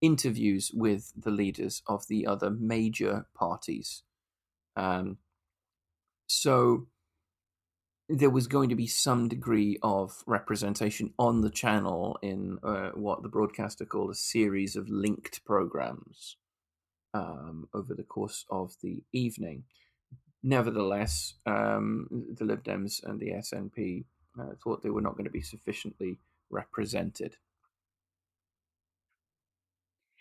interviews 0.00 0.70
with 0.74 1.12
the 1.16 1.30
leaders 1.30 1.82
of 1.86 2.06
the 2.08 2.26
other 2.26 2.50
major 2.50 3.26
parties. 3.34 4.02
Um, 4.76 5.18
so 6.26 6.88
there 8.08 8.30
was 8.30 8.46
going 8.46 8.68
to 8.68 8.74
be 8.74 8.86
some 8.86 9.28
degree 9.28 9.78
of 9.82 10.22
representation 10.26 11.14
on 11.18 11.40
the 11.40 11.50
channel 11.50 12.18
in 12.20 12.58
uh, 12.62 12.90
what 12.90 13.22
the 13.22 13.28
broadcaster 13.28 13.86
called 13.86 14.10
a 14.10 14.14
series 14.14 14.76
of 14.76 14.90
linked 14.90 15.42
programs 15.44 16.36
um, 17.14 17.68
over 17.72 17.94
the 17.94 18.02
course 18.02 18.44
of 18.50 18.74
the 18.82 19.02
evening. 19.12 19.64
Nevertheless, 20.42 21.34
um, 21.46 22.08
the 22.36 22.44
Lib 22.44 22.64
Dems 22.64 23.02
and 23.02 23.18
the 23.18 23.30
SNP 23.30 24.04
uh, 24.38 24.54
thought 24.62 24.82
they 24.82 24.90
were 24.90 25.00
not 25.00 25.12
going 25.12 25.24
to 25.24 25.30
be 25.30 25.40
sufficiently 25.40 26.18
represented. 26.50 27.36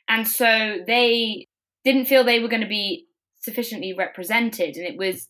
And 0.07 0.27
so 0.27 0.77
they 0.85 1.47
didn't 1.83 2.05
feel 2.05 2.23
they 2.23 2.39
were 2.39 2.47
going 2.47 2.61
to 2.61 2.67
be 2.67 3.07
sufficiently 3.37 3.93
represented. 3.93 4.77
And 4.77 4.85
it 4.85 4.97
was 4.97 5.27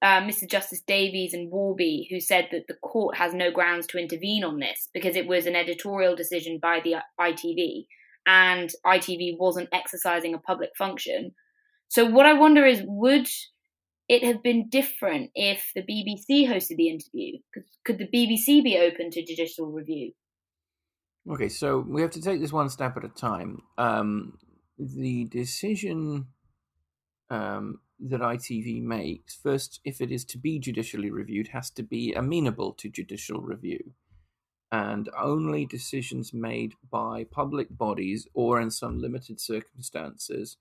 uh, 0.00 0.20
Mr. 0.20 0.48
Justice 0.48 0.80
Davis 0.80 1.34
and 1.34 1.50
Warby 1.50 2.06
who 2.10 2.20
said 2.20 2.48
that 2.52 2.66
the 2.68 2.74
court 2.74 3.16
has 3.16 3.34
no 3.34 3.50
grounds 3.50 3.86
to 3.88 3.98
intervene 3.98 4.44
on 4.44 4.58
this 4.58 4.88
because 4.94 5.16
it 5.16 5.26
was 5.26 5.46
an 5.46 5.56
editorial 5.56 6.16
decision 6.16 6.58
by 6.62 6.80
the 6.82 6.96
ITV 7.20 7.86
and 8.30 8.70
ITV 8.86 9.36
wasn't 9.38 9.68
exercising 9.72 10.34
a 10.34 10.38
public 10.38 10.70
function. 10.78 11.32
So, 11.88 12.04
what 12.06 12.26
I 12.26 12.34
wonder 12.34 12.64
is 12.64 12.82
would 12.86 13.28
it 14.08 14.22
have 14.22 14.42
been 14.42 14.68
different 14.68 15.30
if 15.34 15.72
the 15.74 15.82
BBC 15.82 16.48
hosted 16.48 16.76
the 16.76 16.88
interview? 16.88 17.38
Could, 17.52 17.64
could 17.84 17.98
the 17.98 18.06
BBC 18.06 18.62
be 18.62 18.78
open 18.78 19.10
to 19.10 19.24
judicial 19.24 19.66
review? 19.66 20.12
Okay, 21.28 21.48
so 21.48 21.84
we 21.86 22.00
have 22.02 22.10
to 22.12 22.22
take 22.22 22.40
this 22.40 22.52
one 22.52 22.70
step 22.70 22.96
at 22.96 23.04
a 23.04 23.08
time. 23.08 23.62
Um, 23.76 24.38
the 24.78 25.24
decision 25.24 26.26
um, 27.30 27.80
that 27.98 28.20
ITV 28.20 28.82
makes, 28.82 29.34
first, 29.36 29.80
if 29.84 30.00
it 30.00 30.10
is 30.10 30.24
to 30.26 30.38
be 30.38 30.58
judicially 30.58 31.10
reviewed, 31.10 31.48
has 31.48 31.70
to 31.70 31.82
be 31.82 32.12
amenable 32.12 32.74
to 32.74 32.88
judicial 32.88 33.40
review 33.40 33.92
and 34.72 35.08
only 35.18 35.66
decisions 35.66 36.32
made 36.32 36.74
by 36.90 37.24
public 37.30 37.76
bodies 37.76 38.28
or 38.34 38.60
in 38.60 38.70
some 38.70 39.00
limited 39.00 39.40
circumstances 39.40 40.56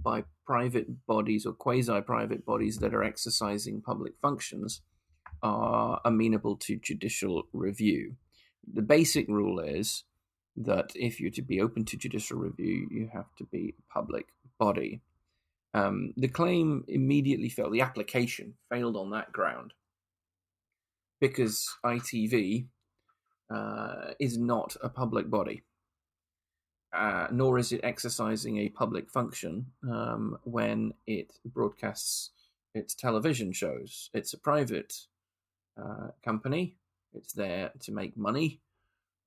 by 0.00 0.24
private 0.46 1.06
bodies 1.06 1.46
or 1.46 1.52
quasi 1.52 2.00
private 2.00 2.44
bodies 2.44 2.78
that 2.78 2.94
are 2.94 3.04
exercising 3.04 3.82
public 3.82 4.14
functions 4.20 4.80
are 5.42 6.00
amenable 6.04 6.56
to 6.56 6.76
judicial 6.76 7.44
review. 7.52 8.16
The 8.72 8.82
basic 8.82 9.28
rule 9.28 9.60
is 9.60 10.04
that 10.56 10.92
if 10.94 11.20
you're 11.20 11.30
to 11.30 11.42
be 11.42 11.60
open 11.60 11.84
to 11.86 11.96
judicial 11.96 12.38
review, 12.38 12.88
you 12.90 13.10
have 13.12 13.34
to 13.38 13.44
be 13.44 13.74
a 13.78 13.92
public 13.92 14.28
body. 14.58 15.00
Um, 15.74 16.12
the 16.16 16.28
claim 16.28 16.84
immediately 16.88 17.48
failed, 17.48 17.72
the 17.72 17.80
application 17.80 18.54
failed 18.70 18.96
on 18.96 19.10
that 19.10 19.32
ground 19.32 19.72
because 21.20 21.68
ITV, 21.84 22.66
uh, 23.52 24.14
is 24.18 24.38
not 24.38 24.76
a 24.82 24.88
public 24.88 25.28
body, 25.28 25.62
uh, 26.92 27.26
nor 27.30 27.58
is 27.58 27.72
it 27.72 27.80
exercising 27.82 28.58
a 28.58 28.68
public 28.68 29.10
function 29.10 29.66
um, 29.88 30.38
when 30.44 30.94
it 31.06 31.32
broadcasts 31.44 32.30
its 32.74 32.94
television 32.94 33.52
shows. 33.52 34.10
It's 34.14 34.32
a 34.32 34.38
private 34.38 34.94
uh, 35.80 36.08
company. 36.24 36.76
It's 37.14 37.32
there 37.32 37.72
to 37.80 37.92
make 37.92 38.16
money 38.16 38.60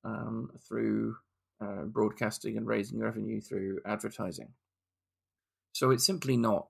um, 0.04 0.52
through 0.68 1.18
uh, 1.62 1.84
broadcasting 1.84 2.58
and 2.58 2.68
raising 2.68 3.00
revenue 3.00 3.42
through 3.42 3.80
advertising. 3.86 4.50
So 5.74 5.92
it's 5.92 6.06
simply 6.06 6.38
not 6.38 6.68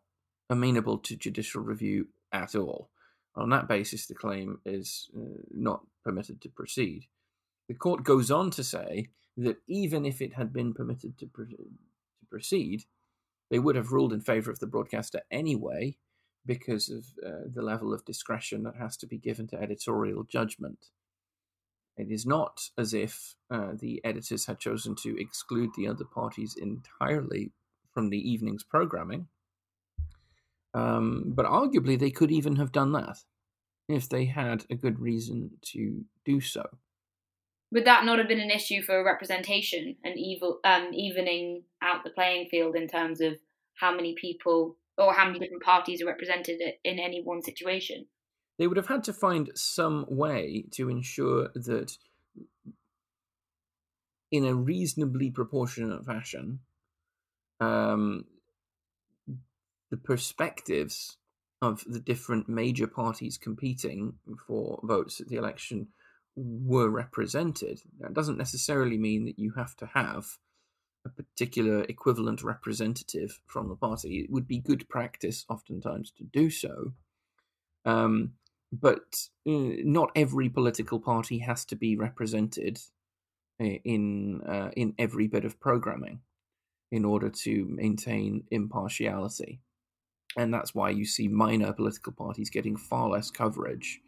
amenable 0.49 0.97
to 0.99 1.15
judicial 1.15 1.61
review 1.61 2.07
at 2.31 2.55
all. 2.55 2.89
On 3.35 3.49
that 3.49 3.67
basis, 3.67 4.05
the 4.05 4.15
claim 4.15 4.59
is 4.65 5.09
uh, 5.15 5.41
not 5.51 5.85
permitted 6.03 6.41
to 6.41 6.49
proceed. 6.49 7.07
The 7.67 7.73
court 7.73 8.03
goes 8.03 8.29
on 8.29 8.51
to 8.51 8.63
say 8.63 9.09
that 9.37 9.57
even 9.67 10.05
if 10.05 10.21
it 10.21 10.33
had 10.33 10.53
been 10.53 10.73
permitted 10.73 11.17
to, 11.19 11.25
to 11.25 11.57
proceed, 12.29 12.83
they 13.49 13.59
would 13.59 13.75
have 13.75 13.91
ruled 13.91 14.13
in 14.13 14.21
favour 14.21 14.51
of 14.51 14.59
the 14.59 14.67
broadcaster 14.67 15.21
anyway 15.31 15.97
because 16.45 16.89
of 16.89 17.05
uh, 17.25 17.47
the 17.53 17.61
level 17.61 17.93
of 17.93 18.05
discretion 18.05 18.63
that 18.63 18.75
has 18.75 18.95
to 18.97 19.07
be 19.07 19.17
given 19.17 19.47
to 19.47 19.61
editorial 19.61 20.23
judgment. 20.23 20.87
It 21.97 22.11
is 22.11 22.25
not 22.25 22.69
as 22.77 22.93
if 22.93 23.35
uh, 23.49 23.71
the 23.79 24.03
editors 24.03 24.45
had 24.45 24.59
chosen 24.59 24.95
to 24.95 25.19
exclude 25.19 25.71
the 25.75 25.87
other 25.87 26.05
parties 26.05 26.55
entirely 26.55 27.51
from 27.93 28.09
the 28.09 28.17
evening's 28.17 28.63
programming, 28.63 29.27
um, 30.73 31.23
but 31.27 31.45
arguably 31.45 31.97
they 31.97 32.11
could 32.11 32.31
even 32.31 32.57
have 32.57 32.73
done 32.73 32.91
that 32.91 33.19
if 33.87 34.09
they 34.09 34.25
had 34.25 34.65
a 34.69 34.75
good 34.75 34.99
reason 34.99 35.51
to 35.61 36.03
do 36.25 36.41
so 36.41 36.65
would 37.75 37.85
that 37.85 38.05
not 38.05 38.19
have 38.19 38.29
been 38.29 38.39
an 38.39 38.49
issue 38.49 38.81
for 38.81 39.03
representation 39.03 39.97
and 40.05 40.17
evil, 40.17 40.61
um, 40.63 40.91
evening 40.93 41.63
out 41.81 42.05
the 42.05 42.09
playing 42.09 42.47
field 42.47 42.73
in 42.73 42.87
terms 42.87 43.19
of 43.19 43.33
how 43.73 43.93
many 43.93 44.15
people 44.15 44.77
or 44.97 45.13
how 45.13 45.25
many 45.25 45.39
different 45.39 45.61
parties 45.61 46.01
are 46.01 46.05
represented 46.05 46.61
in 46.85 46.99
any 46.99 47.21
one 47.21 47.41
situation? 47.41 48.05
They 48.57 48.67
would 48.67 48.77
have 48.77 48.87
had 48.87 49.03
to 49.03 49.13
find 49.13 49.51
some 49.55 50.05
way 50.07 50.63
to 50.71 50.89
ensure 50.89 51.49
that, 51.53 51.97
in 54.31 54.45
a 54.45 54.55
reasonably 54.55 55.29
proportionate 55.29 56.05
fashion, 56.05 56.59
um, 57.59 58.23
the 59.91 59.97
perspectives 59.97 61.17
of 61.61 61.83
the 61.85 61.99
different 61.99 62.47
major 62.47 62.87
parties 62.87 63.37
competing 63.37 64.13
for 64.47 64.79
votes 64.81 65.19
at 65.19 65.27
the 65.27 65.35
election 65.35 65.89
were 66.35 66.89
represented. 66.89 67.81
That 67.99 68.13
doesn't 68.13 68.37
necessarily 68.37 68.97
mean 68.97 69.25
that 69.25 69.39
you 69.39 69.53
have 69.57 69.75
to 69.77 69.87
have 69.93 70.25
a 71.05 71.09
particular 71.09 71.83
equivalent 71.83 72.43
representative 72.43 73.39
from 73.45 73.69
the 73.69 73.75
party. 73.75 74.19
It 74.19 74.31
would 74.31 74.47
be 74.47 74.59
good 74.59 74.89
practice, 74.89 75.45
oftentimes, 75.49 76.11
to 76.17 76.23
do 76.23 76.49
so. 76.49 76.93
Um, 77.85 78.33
but 78.71 79.15
uh, 79.47 79.79
not 79.83 80.11
every 80.15 80.49
political 80.49 80.99
party 80.99 81.39
has 81.39 81.65
to 81.65 81.75
be 81.75 81.95
represented 81.95 82.79
in 83.59 84.41
uh, 84.41 84.71
in 84.75 84.93
every 84.97 85.27
bit 85.27 85.45
of 85.45 85.59
programming 85.59 86.21
in 86.91 87.05
order 87.05 87.29
to 87.29 87.65
maintain 87.69 88.43
impartiality. 88.51 89.61
and 90.37 90.53
that's 90.53 90.75
why 90.75 90.89
you 90.89 91.05
see 91.05 91.27
minor 91.27 91.73
political 91.73 92.13
parties 92.13 92.49
getting 92.49 92.75
far 92.75 93.09
less 93.09 93.31
coverage. 93.31 94.01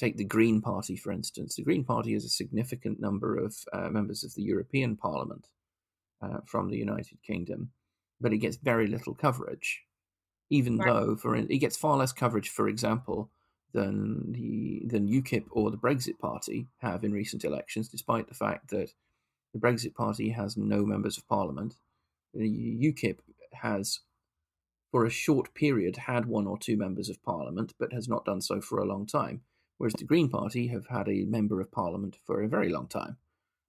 Take 0.00 0.16
the 0.16 0.24
Green 0.24 0.62
Party, 0.62 0.96
for 0.96 1.12
instance. 1.12 1.56
The 1.56 1.62
Green 1.62 1.84
Party 1.84 2.14
has 2.14 2.24
a 2.24 2.30
significant 2.30 3.00
number 3.00 3.36
of 3.36 3.54
uh, 3.70 3.90
members 3.90 4.24
of 4.24 4.34
the 4.34 4.42
European 4.42 4.96
Parliament 4.96 5.48
uh, 6.22 6.38
from 6.46 6.70
the 6.70 6.78
United 6.78 7.18
Kingdom, 7.22 7.72
but 8.18 8.32
it 8.32 8.38
gets 8.38 8.56
very 8.56 8.86
little 8.86 9.14
coverage. 9.14 9.82
Even 10.48 10.78
right. 10.78 10.86
though, 10.86 11.16
for 11.16 11.36
it 11.36 11.58
gets 11.58 11.76
far 11.76 11.98
less 11.98 12.12
coverage, 12.12 12.48
for 12.48 12.66
example, 12.66 13.30
than 13.74 14.32
the 14.32 14.82
than 14.86 15.06
UKIP 15.06 15.44
or 15.50 15.70
the 15.70 15.76
Brexit 15.76 16.18
Party 16.18 16.68
have 16.78 17.04
in 17.04 17.12
recent 17.12 17.44
elections, 17.44 17.86
despite 17.86 18.26
the 18.26 18.34
fact 18.34 18.70
that 18.70 18.94
the 19.52 19.60
Brexit 19.60 19.94
Party 19.94 20.30
has 20.30 20.56
no 20.56 20.86
members 20.86 21.18
of 21.18 21.28
Parliament. 21.28 21.76
The 22.32 22.48
UKIP 22.48 23.18
has 23.52 24.00
for 24.90 25.04
a 25.04 25.10
short 25.10 25.52
period 25.54 25.98
had 25.98 26.24
one 26.24 26.46
or 26.46 26.58
two 26.58 26.78
members 26.78 27.10
of 27.10 27.22
parliament, 27.22 27.74
but 27.78 27.92
has 27.92 28.08
not 28.08 28.24
done 28.24 28.40
so 28.40 28.62
for 28.62 28.78
a 28.78 28.86
long 28.86 29.06
time. 29.06 29.42
Whereas 29.80 29.94
the 29.94 30.04
Green 30.04 30.28
Party 30.28 30.66
have 30.66 30.86
had 30.88 31.08
a 31.08 31.24
member 31.24 31.58
of 31.58 31.72
parliament 31.72 32.18
for 32.26 32.42
a 32.42 32.48
very 32.48 32.68
long 32.68 32.86
time. 32.86 33.16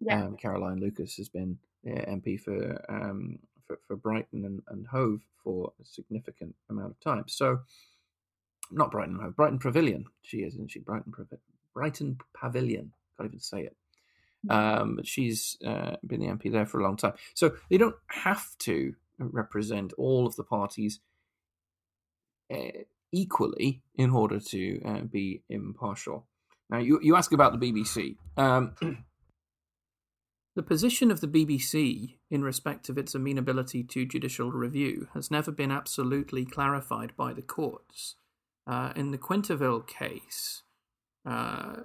Yeah. 0.01 0.25
Um, 0.25 0.35
Caroline 0.35 0.81
Lucas 0.81 1.15
has 1.15 1.29
been 1.29 1.57
MP 1.87 2.37
for, 2.37 2.83
um, 2.89 3.39
for, 3.65 3.79
for 3.87 3.95
Brighton 3.95 4.43
and, 4.43 4.61
and 4.67 4.85
Hove 4.87 5.21
for 5.41 5.71
a 5.81 5.85
significant 5.85 6.53
amount 6.69 6.91
of 6.91 6.99
time. 6.99 7.23
So, 7.29 7.61
not 8.71 8.91
Brighton 8.91 9.13
and 9.13 9.23
Hove, 9.23 9.37
Brighton 9.37 9.59
Pavilion. 9.59 10.03
She 10.21 10.39
is, 10.39 10.55
isn't 10.55 10.71
she? 10.71 10.79
Brighton 10.79 11.13
Pavilion 11.13 11.39
Brighton 11.73 12.17
Pavilion. 12.33 12.91
Can't 13.17 13.29
even 13.29 13.39
say 13.39 13.61
it. 13.61 13.77
Um, 14.49 14.97
but 14.97 15.07
she's 15.07 15.55
uh, 15.65 15.95
been 16.05 16.19
the 16.19 16.27
MP 16.27 16.51
there 16.51 16.65
for 16.65 16.81
a 16.81 16.83
long 16.83 16.97
time. 16.97 17.13
So 17.35 17.53
they 17.69 17.77
don't 17.77 17.95
have 18.07 18.57
to 18.59 18.95
represent 19.17 19.93
all 19.93 20.27
of 20.27 20.35
the 20.35 20.43
parties 20.43 20.99
uh, 22.53 22.83
equally 23.11 23.81
in 23.95 24.11
order 24.11 24.39
to 24.39 24.81
uh, 24.85 25.01
be 25.01 25.43
impartial. 25.49 26.27
Now, 26.69 26.79
you, 26.79 26.99
you 27.01 27.15
ask 27.15 27.31
about 27.31 27.59
the 27.59 27.71
BBC. 27.71 28.15
Um, 28.37 28.75
the 30.55 30.63
position 30.63 31.11
of 31.11 31.21
the 31.21 31.27
BBC 31.27 32.15
in 32.29 32.43
respect 32.43 32.87
of 32.89 32.97
its 32.97 33.13
amenability 33.13 33.83
to 33.83 34.05
judicial 34.05 34.51
review 34.51 35.09
has 35.13 35.29
never 35.29 35.51
been 35.51 35.71
absolutely 35.71 36.45
clarified 36.45 37.13
by 37.17 37.33
the 37.33 37.41
courts. 37.41 38.15
Uh, 38.65 38.93
in 38.95 39.11
the 39.11 39.17
Quintavalle 39.17 39.85
case, 39.85 40.63
uh, 41.25 41.77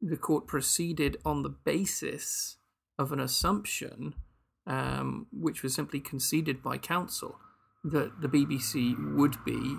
the 0.00 0.16
court 0.16 0.46
proceeded 0.46 1.18
on 1.24 1.42
the 1.42 1.50
basis 1.50 2.56
of 2.98 3.12
an 3.12 3.20
assumption 3.20 4.14
um, 4.66 5.26
which 5.32 5.62
was 5.62 5.74
simply 5.74 6.00
conceded 6.00 6.62
by 6.62 6.78
counsel 6.78 7.38
that 7.84 8.20
the 8.20 8.28
BBC 8.28 9.14
would 9.14 9.44
be 9.44 9.76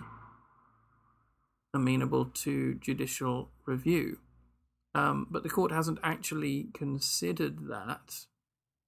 amenable 1.74 2.26
to 2.26 2.76
judicial 2.76 3.52
review. 3.66 4.20
Um, 4.96 5.28
but 5.30 5.44
the 5.44 5.50
court 5.50 5.72
hasn't 5.72 6.00
actually 6.04 6.70
considered 6.74 7.68
that 7.68 8.26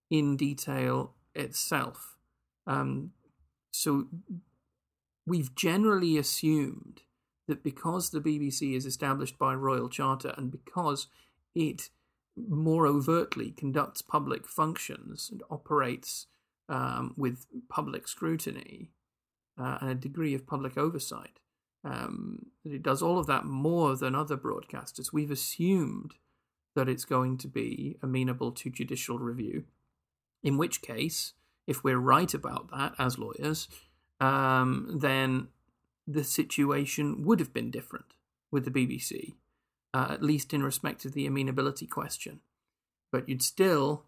in 0.10 0.38
detail 0.38 1.14
itself. 1.36 2.18
Um, 2.66 3.12
so 3.72 4.08
we've 5.28 5.54
generally 5.56 6.18
assumed 6.18 7.02
that 7.48 7.64
because 7.64 8.10
the 8.10 8.22
BBC 8.22 8.76
is 8.76 8.86
established 8.86 9.38
by 9.38 9.54
Royal 9.54 9.90
Charter 9.90 10.34
and 10.38 10.52
because 10.52 11.08
it 11.54 11.90
more 12.48 12.88
overtly 12.88 13.52
conducts 13.52 14.02
public 14.02 14.48
functions 14.48 15.30
and 15.32 15.44
operates 15.50 16.28
um, 16.70 17.14
with 17.18 17.46
public 17.70 18.08
scrutiny 18.08 18.92
uh, 19.60 19.80
and 19.82 19.90
a 19.90 19.96
degree 19.96 20.34
of 20.34 20.48
public 20.48 20.78
oversight. 20.78 21.40
Um, 21.84 22.48
that 22.64 22.74
it 22.74 22.84
does 22.84 23.02
all 23.02 23.20
of 23.20 23.28
that 23.28 23.46
more 23.46 23.96
than 23.96 24.16
other 24.16 24.38
broadcasters. 24.38 25.14
We've 25.14 25.32
assumed 25.32 26.16
that 26.76 26.90
it's 26.90 27.06
going 27.06 27.38
to 27.40 27.48
be 27.48 27.98
amenable 28.02 28.52
to 28.52 28.70
judicial 28.70 29.20
review. 29.20 29.66
In 30.44 30.58
which 30.58 30.82
case, 30.82 31.34
if 31.68 31.84
we're 31.84 31.98
right 31.98 32.34
about 32.34 32.70
that 32.72 32.94
as 32.98 33.18
lawyers, 33.18 33.68
um, 34.20 35.00
then 35.02 35.48
the 36.08 36.24
situation 36.24 37.24
would 37.26 37.40
have 37.40 37.54
been 37.54 37.72
different 37.72 38.14
with 38.52 38.66
the 38.66 38.72
BBC 38.72 39.34
uh, 39.94 40.08
at 40.10 40.24
least 40.24 40.54
in 40.54 40.64
respect 40.64 41.06
of 41.06 41.14
the 41.14 41.26
amenability 41.26 41.88
question. 41.88 42.42
But 43.12 43.28
you'd 43.28 43.42
still 43.42 44.06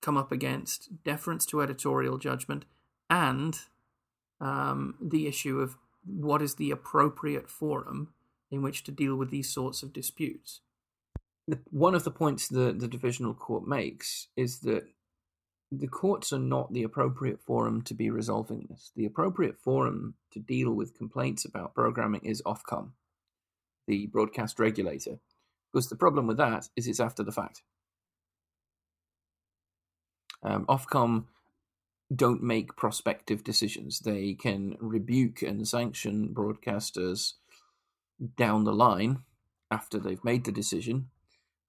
come 0.00 0.16
up 0.16 0.32
against 0.32 1.02
deference 1.04 1.44
to 1.46 1.60
editorial 1.60 2.18
judgment 2.18 2.64
and 3.10 3.58
um, 4.40 4.94
the 5.00 5.26
issue 5.26 5.60
of 5.60 5.76
what 6.08 6.42
is 6.42 6.54
the 6.54 6.70
appropriate 6.70 7.50
forum 7.50 8.08
in 8.50 8.62
which 8.62 8.84
to 8.84 8.92
deal 8.92 9.16
with 9.16 9.30
these 9.30 9.52
sorts 9.52 9.82
of 9.82 9.92
disputes. 9.92 10.60
One 11.70 11.94
of 11.94 12.04
the 12.04 12.10
points 12.10 12.48
that 12.48 12.78
the 12.80 12.88
divisional 12.88 13.34
court 13.34 13.66
makes 13.66 14.28
is 14.36 14.60
that 14.60 14.84
the 15.70 15.88
courts 15.88 16.32
are 16.32 16.38
not 16.38 16.72
the 16.72 16.82
appropriate 16.82 17.40
forum 17.40 17.82
to 17.82 17.94
be 17.94 18.10
resolving 18.10 18.66
this. 18.68 18.90
The 18.96 19.04
appropriate 19.04 19.58
forum 19.58 20.14
to 20.32 20.38
deal 20.38 20.72
with 20.72 20.96
complaints 20.96 21.44
about 21.44 21.74
programming 21.74 22.22
is 22.24 22.42
Ofcom, 22.42 22.92
the 23.86 24.06
broadcast 24.06 24.58
regulator. 24.58 25.20
Because 25.72 25.88
the 25.88 25.96
problem 25.96 26.26
with 26.26 26.38
that 26.38 26.68
is 26.76 26.86
it's 26.86 27.00
after 27.00 27.22
the 27.22 27.32
fact. 27.32 27.62
Um, 30.42 30.64
Ofcom 30.66 31.24
don't 32.14 32.42
make 32.42 32.76
prospective 32.76 33.44
decisions. 33.44 34.00
They 34.00 34.34
can 34.34 34.76
rebuke 34.80 35.42
and 35.42 35.66
sanction 35.68 36.30
broadcasters 36.32 37.34
down 38.36 38.64
the 38.64 38.72
line 38.72 39.20
after 39.70 39.98
they've 39.98 40.24
made 40.24 40.44
the 40.44 40.52
decision. 40.52 41.10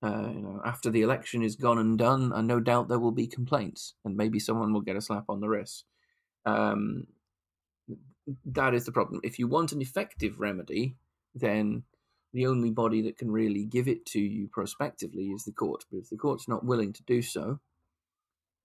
Uh, 0.01 0.29
you 0.33 0.41
know, 0.41 0.61
after 0.65 0.89
the 0.89 1.01
election 1.01 1.43
is 1.43 1.57
gone 1.57 1.77
and 1.77 1.97
done, 1.97 2.31
and 2.33 2.47
no 2.47 2.61
doubt 2.61 2.87
there 2.87 2.99
will 2.99 3.11
be 3.11 3.27
complaints, 3.27 3.95
and 4.05 4.15
maybe 4.15 4.39
someone 4.39 4.71
will 4.71 4.79
get 4.79 4.95
a 4.95 5.01
slap 5.01 5.25
on 5.27 5.41
the 5.41 5.49
wrist. 5.49 5.83
Um, 6.45 7.07
that 8.45 8.73
is 8.73 8.85
the 8.85 8.93
problem. 8.93 9.19
If 9.23 9.39
you 9.39 9.47
want 9.47 9.73
an 9.73 9.81
effective 9.81 10.39
remedy, 10.39 10.95
then 11.35 11.83
the 12.31 12.47
only 12.47 12.69
body 12.69 13.01
that 13.01 13.17
can 13.17 13.29
really 13.29 13.65
give 13.65 13.89
it 13.89 14.05
to 14.07 14.19
you 14.19 14.47
prospectively 14.47 15.31
is 15.31 15.43
the 15.43 15.51
court. 15.51 15.83
But 15.91 15.97
if 15.99 16.09
the 16.09 16.17
court's 16.17 16.47
not 16.47 16.63
willing 16.63 16.93
to 16.93 17.03
do 17.03 17.21
so, 17.21 17.59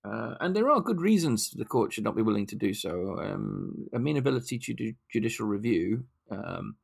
uh, 0.04 0.34
and 0.40 0.54
there 0.54 0.68
are 0.68 0.80
good 0.80 1.00
reasons 1.00 1.50
the 1.50 1.64
court 1.64 1.92
should 1.92 2.04
not 2.04 2.16
be 2.16 2.22
willing 2.22 2.46
to 2.46 2.56
do 2.56 2.74
so. 2.74 3.18
Um, 3.20 3.88
amenability 3.92 4.58
to 4.58 4.94
judicial 5.10 5.46
review 5.46 6.04
um, 6.30 6.76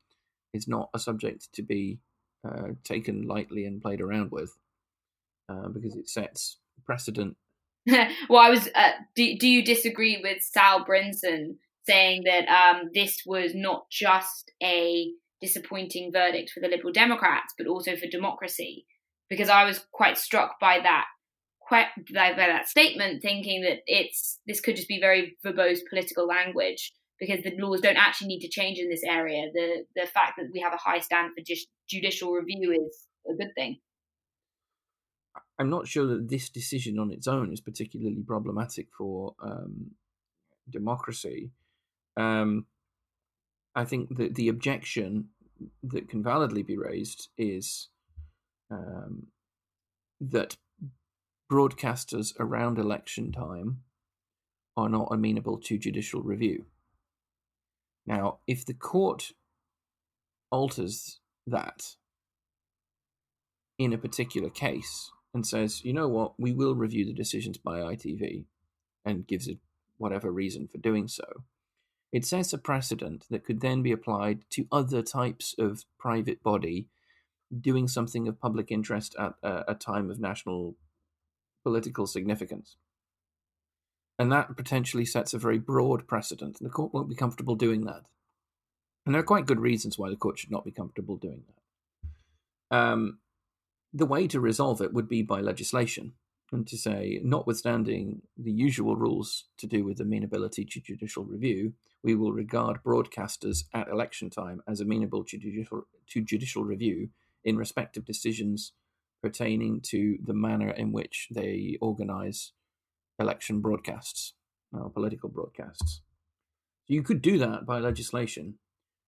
is 0.55 0.67
not 0.67 0.89
a 0.95 0.99
subject 0.99 1.53
to 1.55 1.63
be 1.63 1.99
uh, 2.47 2.69
taken 2.85 3.27
lightly 3.27 3.67
and 3.67 3.83
played 3.83 4.01
around 4.01 4.31
with 4.31 4.57
uh, 5.51 5.69
because 5.69 5.97
it 5.97 6.09
sets 6.09 6.59
precedent. 6.87 7.37
well, 7.87 8.41
I 8.41 8.51
was. 8.51 8.69
Uh, 8.75 8.93
do, 9.15 9.37
do 9.37 9.49
you 9.49 9.65
disagree 9.65 10.21
with 10.23 10.43
Sal 10.43 10.85
Brinton 10.85 11.59
saying 11.87 12.25
that 12.25 12.47
um, 12.49 12.91
this 12.95 13.23
was 13.27 13.53
not 13.55 13.91
just 13.91 14.51
a 14.63 15.11
disappointing 15.41 16.13
verdict 16.13 16.51
for 16.51 16.61
the 16.61 16.69
Liberal 16.69 16.93
Democrats, 16.93 17.55
but 17.57 17.67
also 17.67 17.97
for 17.97 18.07
democracy. 18.07 18.87
Because 19.29 19.49
I 19.49 19.65
was 19.65 19.85
quite 19.93 20.19
struck 20.19 20.59
by 20.61 20.81
that 20.83 21.07
by, 21.71 21.87
that 22.13 22.69
statement, 22.69 23.23
thinking 23.23 23.63
that 23.63 23.79
it's 23.87 24.39
this 24.47 24.61
could 24.61 24.77
just 24.77 24.89
be 24.89 25.01
very 25.01 25.37
verbose 25.45 25.81
political 25.89 26.27
language 26.27 26.93
because 27.19 27.43
the 27.43 27.55
laws 27.59 27.81
don't 27.81 27.97
actually 27.97 28.29
need 28.29 28.41
to 28.41 28.49
change 28.49 28.79
in 28.79 28.91
this 28.91 29.03
area. 29.05 29.47
The 29.53 29.85
the 29.95 30.07
fact 30.07 30.33
that 30.39 30.49
we 30.53 30.61
have 30.61 30.73
a 30.73 30.79
high 30.79 31.01
standard 31.01 31.33
for 31.37 31.45
judicial 31.89 32.33
review 32.33 32.73
is 32.73 33.07
a 33.31 33.35
good 33.35 33.53
thing. 33.55 33.79
I'm 35.59 35.71
not 35.71 35.87
sure 35.87 36.07
that 36.07 36.29
this 36.29 36.49
decision 36.49 36.99
on 36.99 37.11
its 37.11 37.29
own 37.29 37.53
is 37.53 37.61
particularly 37.61 38.23
problematic 38.27 38.89
for 38.97 39.35
um, 39.43 39.93
democracy. 40.69 41.51
Um, 42.17 42.67
I 43.75 43.85
think 43.85 44.17
that 44.17 44.35
the 44.35 44.49
objection 44.49 45.29
that 45.83 46.09
can 46.09 46.23
validly 46.23 46.63
be 46.63 46.79
raised 46.79 47.29
is 47.37 47.89
um, 48.71 49.27
that 50.21 50.57
broadcasters 51.51 52.33
around 52.39 52.79
election 52.79 53.33
time 53.33 53.81
are 54.77 54.89
not 54.89 55.09
amenable 55.11 55.59
to 55.59 55.79
judicial 55.79 56.23
review. 56.23 56.67
Now, 58.07 58.39
if 58.47 58.65
the 58.65 58.75
court 58.75 59.33
alters 60.51 61.19
that 61.47 61.97
in 63.79 63.93
a 63.93 63.99
particular 63.99 64.51
case 64.51 65.11
and 65.35 65.47
says, 65.47 65.85
you 65.85 65.93
know 65.93 66.09
what, 66.09 66.35
we 66.39 66.53
will 66.53 66.75
review 66.75 67.05
the 67.05 67.13
decisions 67.13 67.59
by 67.59 67.79
ITV 67.81 68.45
and 69.05 69.27
gives 69.27 69.49
it 69.49 69.59
whatever 69.99 70.31
reason 70.31 70.69
for 70.69 70.79
doing 70.79 71.09
so, 71.09 71.45
it 72.13 72.25
sets 72.25 72.53
a 72.53 72.59
precedent 72.59 73.27
that 73.31 73.45
could 73.45 73.61
then 73.61 73.83
be 73.83 73.93
applied 73.93 74.45
to 74.51 74.67
other 74.73 75.03
types 75.03 75.55
of 75.59 75.85
private 75.99 76.43
body 76.43 76.89
doing 77.61 77.89
something 77.89 78.29
of 78.29 78.41
public 78.41 78.71
interest 78.71 79.15
at 79.19 79.35
a, 79.43 79.73
a 79.73 79.75
time 79.75 80.11
of 80.11 80.21
national 80.21 80.77
political 81.63 82.07
significance. 82.07 82.77
And 84.19 84.31
that 84.33 84.57
potentially 84.57 85.05
sets 85.05 85.33
a 85.33 85.39
very 85.39 85.59
broad 85.59 86.07
precedent. 86.07 86.59
The 86.61 86.69
court 86.69 86.93
won't 86.93 87.09
be 87.09 87.15
comfortable 87.15 87.55
doing 87.55 87.85
that. 87.87 88.03
And 89.07 89.15
there 89.15 89.21
are 89.21 89.25
quite 89.25 89.47
good 89.47 89.61
reasons 89.61 89.99
why 89.99 90.11
the 90.11 90.17
court 90.17 90.39
should 90.39 90.51
not 90.51 90.65
be 90.65 90.71
comfortable 90.71 91.17
doing 91.17 91.45
that. 92.71 92.77
Um, 92.77 93.19
the 93.93 94.07
way 94.07 94.29
to 94.29 94.41
resolve 94.41 94.81
it 94.81 94.93
would 94.93 95.09
be 95.09 95.23
by 95.23 95.41
legislation 95.41 96.13
and 96.53 96.67
to 96.67 96.77
say, 96.77 97.21
notwithstanding 97.23 98.23
the 98.37 98.53
usual 98.53 98.97
rules 98.97 99.45
to 99.57 99.67
do 99.67 99.85
with 99.85 100.01
amenability 100.01 100.65
to 100.65 100.81
judicial 100.81 101.25
review, 101.25 101.73
we 102.03 102.15
will 102.15 102.33
regard 102.33 102.83
broadcasters 102.83 103.65
at 103.73 103.89
election 103.89 104.31
time 104.31 104.63
as 104.67 104.81
amenable 104.81 105.25
to 105.25 105.39
judicial, 105.39 105.87
to 106.09 106.21
judicial 106.21 106.65
review 106.65 107.09
in 107.45 107.57
respect 107.57 107.97
of 107.97 108.05
decisions 108.05 108.73
pertaining 109.23 109.81
to 109.91 110.19
the 110.25 110.35
manner 110.35 110.71
in 110.71 110.93
which 110.93 111.29
they 111.31 111.77
organize 111.81 112.53
election 113.19 113.61
broadcasts 113.61 114.35
or 114.73 114.91
political 114.91 115.29
broadcasts. 115.29 116.03
You 116.87 117.03
could 117.03 117.23
do 117.23 117.39
that 117.39 117.67
by 117.67 117.79
legislation, 117.79 118.59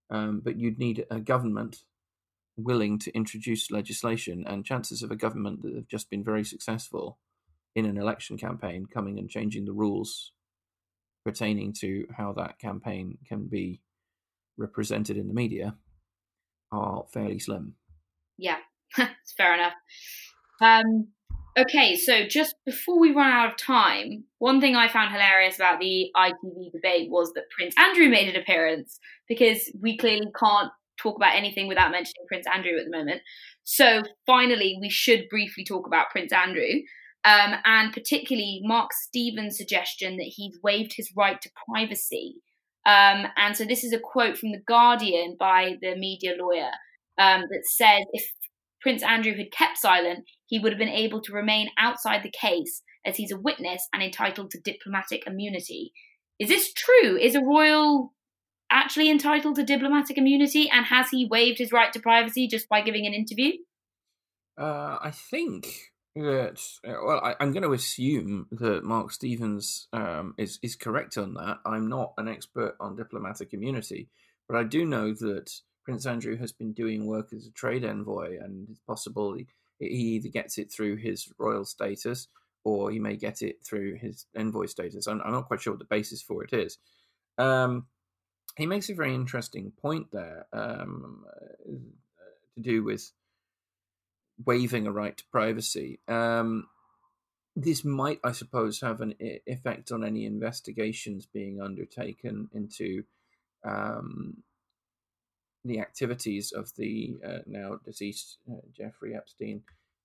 um, 0.09 0.41
but 0.43 0.57
you'd 0.57 0.79
need 0.79 1.05
a 1.09 1.19
government 1.19 1.83
willing 2.55 2.99
to 2.99 3.11
introduce 3.15 3.71
legislation, 3.71 4.43
and 4.45 4.65
chances 4.65 5.01
of 5.01 5.11
a 5.11 5.15
government 5.15 5.63
that 5.63 5.75
have 5.75 5.87
just 5.87 6.09
been 6.09 6.23
very 6.23 6.43
successful 6.43 7.17
in 7.75 7.85
an 7.85 7.97
election 7.97 8.37
campaign 8.37 8.85
coming 8.85 9.17
and 9.17 9.29
changing 9.29 9.65
the 9.65 9.73
rules 9.73 10.31
pertaining 11.25 11.73
to 11.73 12.05
how 12.15 12.33
that 12.33 12.59
campaign 12.59 13.17
can 13.27 13.47
be 13.47 13.81
represented 14.57 15.17
in 15.17 15.27
the 15.27 15.33
media 15.33 15.75
are 16.71 17.05
fairly 17.11 17.39
slim. 17.39 17.75
Yeah, 18.37 18.57
fair 19.37 19.53
enough. 19.53 19.73
Um, 20.61 21.07
okay, 21.57 21.95
so 21.95 22.25
just 22.27 22.55
before 22.65 22.99
we 22.99 23.11
run 23.11 23.31
out 23.31 23.51
of 23.51 23.57
time, 23.57 24.25
one 24.39 24.61
thing 24.61 24.75
I 24.75 24.87
found 24.87 25.11
hilarious 25.11 25.55
about 25.55 25.79
the 25.79 26.09
ITV 26.15 26.71
debate 26.71 27.09
was 27.09 27.31
that 27.33 27.49
Prince 27.55 27.75
Andrew 27.77 28.09
made 28.09 28.33
an 28.33 28.41
appearance 28.41 28.99
because 29.27 29.71
we 29.81 29.97
clearly 29.97 30.31
can't 30.39 30.71
talk 31.01 31.15
about 31.15 31.35
anything 31.35 31.67
without 31.67 31.91
mentioning 31.91 32.25
Prince 32.27 32.45
Andrew 32.53 32.77
at 32.77 32.85
the 32.85 32.97
moment. 32.97 33.21
So 33.63 34.03
finally, 34.25 34.77
we 34.79 34.89
should 34.89 35.27
briefly 35.29 35.63
talk 35.63 35.87
about 35.87 36.09
Prince 36.11 36.31
Andrew. 36.31 36.81
Um, 37.25 37.55
and 37.63 37.93
particularly 37.93 38.59
Mark 38.63 38.91
Stephens' 38.91 39.57
suggestion 39.57 40.17
that 40.17 40.33
he's 40.35 40.59
waived 40.61 40.93
his 40.97 41.09
right 41.15 41.39
to 41.41 41.49
privacy. 41.69 42.35
Um, 42.85 43.27
and 43.37 43.55
so 43.55 43.63
this 43.63 43.85
is 43.85 43.93
a 43.93 43.99
quote 43.99 44.37
from 44.37 44.51
The 44.51 44.61
Guardian 44.67 45.37
by 45.39 45.77
the 45.81 45.95
media 45.95 46.33
lawyer 46.37 46.71
um, 47.17 47.43
that 47.49 47.63
says 47.63 48.03
if 48.11 48.29
Prince 48.83 49.01
Andrew 49.01 49.35
had 49.35 49.51
kept 49.51 49.77
silent, 49.77 50.25
he 50.45 50.59
would 50.59 50.73
have 50.73 50.79
been 50.79 50.89
able 50.89 51.21
to 51.21 51.31
remain 51.31 51.69
outside 51.77 52.21
the 52.21 52.29
case 52.29 52.83
as 53.05 53.15
he's 53.15 53.31
a 53.31 53.39
witness 53.39 53.87
and 53.93 54.03
entitled 54.03 54.51
to 54.51 54.59
diplomatic 54.59 55.23
immunity. 55.25 55.93
Is 56.37 56.49
this 56.49 56.73
true? 56.73 57.17
Is 57.17 57.35
a 57.35 57.41
royal 57.41 58.13
actually 58.69 59.09
entitled 59.09 59.55
to 59.55 59.63
diplomatic 59.63 60.17
immunity? 60.17 60.69
And 60.69 60.85
has 60.85 61.09
he 61.09 61.25
waived 61.25 61.59
his 61.59 61.71
right 61.71 61.93
to 61.93 61.99
privacy 61.99 62.47
just 62.47 62.67
by 62.67 62.81
giving 62.81 63.07
an 63.07 63.13
interview? 63.13 63.53
Uh, 64.59 64.97
I 65.01 65.11
think 65.11 65.93
that 66.15 66.61
uh, 66.85 66.93
well, 67.05 67.21
I, 67.23 67.35
am 67.39 67.53
going 67.53 67.63
to 67.63 67.73
assume 67.73 68.47
that 68.51 68.83
Mark 68.83 69.11
Stephens 69.11 69.87
um, 69.93 70.35
is 70.37 70.59
is 70.61 70.75
correct 70.75 71.17
on 71.17 71.33
that. 71.35 71.59
I'm 71.65 71.87
not 71.87 72.13
an 72.17 72.27
expert 72.27 72.75
on 72.79 72.95
diplomatic 72.97 73.53
immunity, 73.53 74.09
but 74.47 74.57
I 74.57 74.63
do 74.63 74.85
know 74.85 75.13
that 75.13 75.51
Prince 75.83 76.05
Andrew 76.05 76.37
has 76.37 76.51
been 76.51 76.73
doing 76.73 77.05
work 77.05 77.33
as 77.33 77.45
a 77.45 77.51
trade 77.51 77.83
envoy, 77.83 78.37
and 78.39 78.67
it's 78.69 78.79
possible 78.87 79.33
he, 79.33 79.47
he 79.79 80.15
either 80.15 80.29
gets 80.29 80.57
it 80.57 80.71
through 80.71 80.97
his 80.97 81.31
royal 81.37 81.65
status 81.65 82.27
or 82.63 82.91
he 82.91 82.99
may 82.99 83.17
get 83.17 83.41
it 83.41 83.57
through 83.63 83.95
his 83.95 84.25
envoy 84.35 84.67
status. 84.67 85.07
I'm, 85.07 85.21
I'm 85.23 85.33
not 85.33 85.47
quite 85.47 85.61
sure 85.61 85.73
what 85.73 85.79
the 85.79 85.85
basis 85.85 86.21
for 86.21 86.43
it 86.43 86.53
is. 86.53 86.77
Um, 87.37 87.87
he 88.55 88.65
makes 88.65 88.89
a 88.89 88.93
very 88.93 89.13
interesting 89.13 89.71
point 89.81 90.07
there 90.11 90.45
um, 90.53 91.25
to 92.55 92.61
do 92.61 92.83
with 92.83 93.11
waiving 94.45 94.87
a 94.87 94.91
right 94.91 95.17
to 95.17 95.23
privacy. 95.31 95.99
Um, 96.07 96.67
this 97.55 97.83
might, 97.83 98.19
I 98.23 98.31
suppose, 98.31 98.81
have 98.81 99.01
an 99.01 99.15
effect 99.19 99.91
on 99.91 100.03
any 100.03 100.25
investigations 100.25 101.25
being 101.25 101.61
undertaken 101.61 102.49
into 102.53 103.03
um, 103.63 104.37
the 105.65 105.79
activities 105.79 106.51
of 106.51 106.75
the 106.77 107.17
uh, 107.25 107.39
now 107.45 107.77
deceased 107.85 108.37
uh, 108.49 108.61
Jeffrey 108.75 109.15
Epstein 109.15 109.61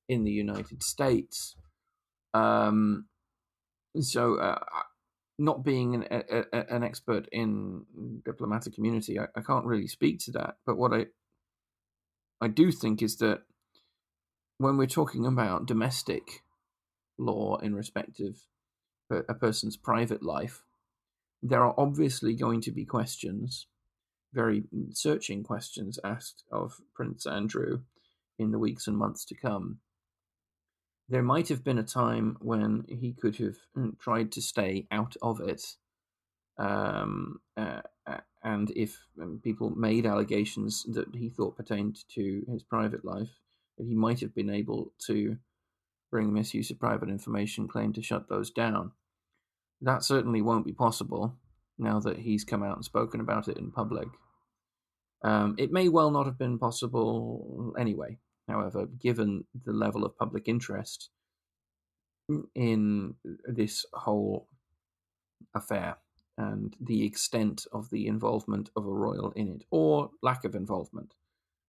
in 0.08 0.24
the 0.24 0.30
United 0.30 0.82
States. 0.82 1.56
Um, 2.34 3.06
so, 4.00 4.36
uh, 4.36 4.58
not 5.38 5.64
being 5.64 5.94
an, 5.94 6.04
a, 6.10 6.44
a, 6.52 6.74
an, 6.74 6.82
expert 6.82 7.28
in 7.32 7.84
diplomatic 8.24 8.74
community, 8.74 9.18
I, 9.18 9.26
I, 9.36 9.40
can't 9.40 9.64
really 9.64 9.86
speak 9.86 10.18
to 10.20 10.32
that. 10.32 10.56
But 10.66 10.76
what 10.76 10.92
I 10.92 11.06
I 12.40 12.48
do 12.48 12.70
think 12.70 13.02
is 13.02 13.16
that 13.16 13.42
when 14.58 14.76
we're 14.76 14.86
talking 14.86 15.26
about 15.26 15.66
domestic 15.66 16.42
law 17.18 17.56
in 17.56 17.74
respect 17.74 18.20
of 18.20 18.36
a 19.28 19.34
person's 19.34 19.76
private 19.76 20.22
life, 20.22 20.62
there 21.42 21.64
are 21.64 21.74
obviously 21.78 22.34
going 22.34 22.60
to 22.62 22.72
be 22.72 22.84
questions, 22.84 23.66
very 24.32 24.64
searching 24.92 25.42
questions 25.42 25.98
asked 26.04 26.44
of 26.52 26.74
Prince 26.94 27.26
Andrew 27.26 27.80
in 28.38 28.50
the 28.50 28.58
weeks 28.58 28.86
and 28.86 28.96
months 28.96 29.24
to 29.26 29.34
come. 29.34 29.78
There 31.08 31.22
might 31.22 31.48
have 31.48 31.64
been 31.64 31.78
a 31.78 31.82
time 31.82 32.36
when 32.40 32.84
he 32.88 33.12
could 33.12 33.36
have 33.36 33.56
mm, 33.76 33.98
tried 33.98 34.32
to 34.32 34.42
stay 34.42 34.86
out 34.90 35.16
of 35.22 35.40
it. 35.40 35.62
Um, 36.58 37.40
uh, 37.56 37.80
and 38.42 38.70
if 38.76 38.98
um, 39.20 39.40
people 39.42 39.70
made 39.70 40.06
allegations 40.06 40.84
that 40.84 41.14
he 41.14 41.30
thought 41.30 41.56
pertained 41.56 41.98
to 42.14 42.44
his 42.48 42.62
private 42.62 43.04
life, 43.04 43.30
he 43.78 43.94
might 43.94 44.20
have 44.20 44.34
been 44.34 44.50
able 44.50 44.92
to 45.06 45.38
bring 46.10 46.32
misuse 46.32 46.70
of 46.70 46.78
private 46.78 47.08
information 47.08 47.68
claim 47.68 47.92
to 47.94 48.02
shut 48.02 48.28
those 48.28 48.50
down. 48.50 48.92
That 49.80 50.04
certainly 50.04 50.42
won't 50.42 50.66
be 50.66 50.72
possible 50.72 51.34
now 51.78 52.00
that 52.00 52.18
he's 52.18 52.44
come 52.44 52.62
out 52.62 52.76
and 52.76 52.84
spoken 52.84 53.20
about 53.20 53.48
it 53.48 53.56
in 53.56 53.70
public. 53.70 54.08
Um, 55.22 55.56
it 55.58 55.72
may 55.72 55.88
well 55.88 56.10
not 56.10 56.26
have 56.26 56.38
been 56.38 56.58
possible 56.58 57.74
anyway, 57.78 58.18
however, 58.48 58.86
given 58.86 59.44
the 59.64 59.72
level 59.72 60.04
of 60.04 60.16
public 60.16 60.48
interest 60.48 61.10
in 62.54 63.14
this 63.46 63.84
whole 63.92 64.48
affair 65.54 65.96
and 66.36 66.76
the 66.80 67.04
extent 67.04 67.66
of 67.72 67.90
the 67.90 68.06
involvement 68.06 68.70
of 68.76 68.86
a 68.86 68.92
royal 68.92 69.32
in 69.32 69.48
it, 69.48 69.64
or 69.70 70.10
lack 70.22 70.44
of 70.44 70.54
involvement. 70.54 71.14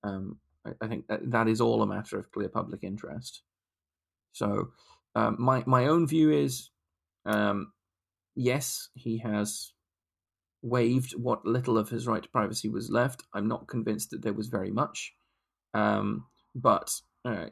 Um, 0.04 0.38
I, 0.66 0.72
I 0.82 0.88
think 0.88 1.08
that, 1.08 1.32
that 1.32 1.48
is 1.48 1.60
all 1.60 1.82
a 1.82 1.88
matter 1.88 2.20
of 2.20 2.32
clear 2.32 2.50
public 2.50 2.84
interest. 2.84 3.42
So, 4.32 4.70
um, 5.16 5.38
my 5.40 5.64
my 5.66 5.88
own 5.88 6.08
view 6.08 6.32
is, 6.32 6.70
um, 7.26 7.74
yes, 8.36 8.90
he 8.94 9.18
has 9.20 9.74
waived 10.62 11.14
what 11.14 11.46
little 11.46 11.78
of 11.78 11.90
his 11.90 12.08
right 12.08 12.24
to 12.24 12.30
privacy 12.30 12.70
was 12.70 12.90
left. 12.90 13.24
I'm 13.34 13.48
not 13.48 13.68
convinced 13.68 14.12
that 14.12 14.22
there 14.22 14.34
was 14.34 14.48
very 14.48 14.72
much, 14.72 15.14
um, 15.74 16.26
but 16.56 16.92
uh, 17.26 17.46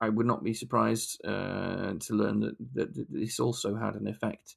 I 0.00 0.08
would 0.08 0.26
not 0.26 0.42
be 0.42 0.54
surprised 0.54 1.20
uh, 1.24 1.94
to 1.98 2.14
learn 2.14 2.40
that, 2.40 2.56
that, 2.74 3.06
this 3.10 3.40
also 3.40 3.76
had 3.76 3.94
an 3.94 4.06
effect 4.06 4.56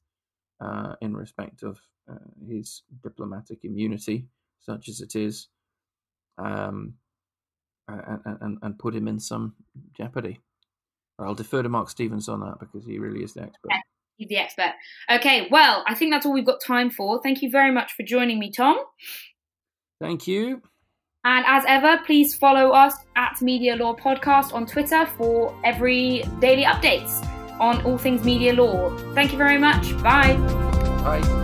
uh, 0.61 0.95
in 1.01 1.15
respect 1.15 1.63
of 1.63 1.79
uh, 2.09 2.15
his 2.47 2.83
diplomatic 3.01 3.59
immunity, 3.63 4.27
such 4.61 4.89
as 4.89 5.01
it 5.01 5.15
is. 5.15 5.47
Um, 6.37 6.95
and, 7.87 8.37
and, 8.41 8.57
and 8.61 8.79
put 8.79 8.95
him 8.95 9.07
in 9.07 9.19
some 9.19 9.55
jeopardy. 9.95 10.39
I'll 11.19 11.35
defer 11.35 11.61
to 11.61 11.69
Mark 11.69 11.89
Stephens 11.89 12.29
on 12.29 12.39
that 12.41 12.59
because 12.59 12.85
he 12.85 12.97
really 12.97 13.23
is 13.23 13.33
the 13.33 13.43
expert. 13.43 13.71
He's 14.17 14.29
the 14.29 14.37
expert. 14.37 14.73
Okay, 15.11 15.47
well, 15.49 15.83
I 15.87 15.95
think 15.95 16.11
that's 16.11 16.25
all 16.25 16.33
we've 16.33 16.45
got 16.45 16.61
time 16.61 16.89
for. 16.89 17.21
Thank 17.21 17.41
you 17.41 17.49
very 17.49 17.71
much 17.71 17.93
for 17.93 18.03
joining 18.03 18.39
me, 18.39 18.51
Tom. 18.51 18.77
Thank 19.99 20.27
you. 20.27 20.61
And 21.25 21.45
as 21.47 21.63
ever, 21.67 22.01
please 22.05 22.35
follow 22.35 22.71
us 22.71 22.95
at 23.15 23.41
Media 23.41 23.75
Law 23.75 23.95
Podcast 23.95 24.53
on 24.53 24.65
Twitter 24.65 25.05
for 25.05 25.57
every 25.63 26.23
daily 26.39 26.63
updates 26.63 27.25
on 27.59 27.81
all 27.85 27.97
things 27.97 28.23
media 28.23 28.53
law. 28.53 28.95
Thank 29.13 29.31
you 29.31 29.37
very 29.37 29.57
much. 29.57 29.93
Bye. 30.03 30.35
Bye. 31.03 31.42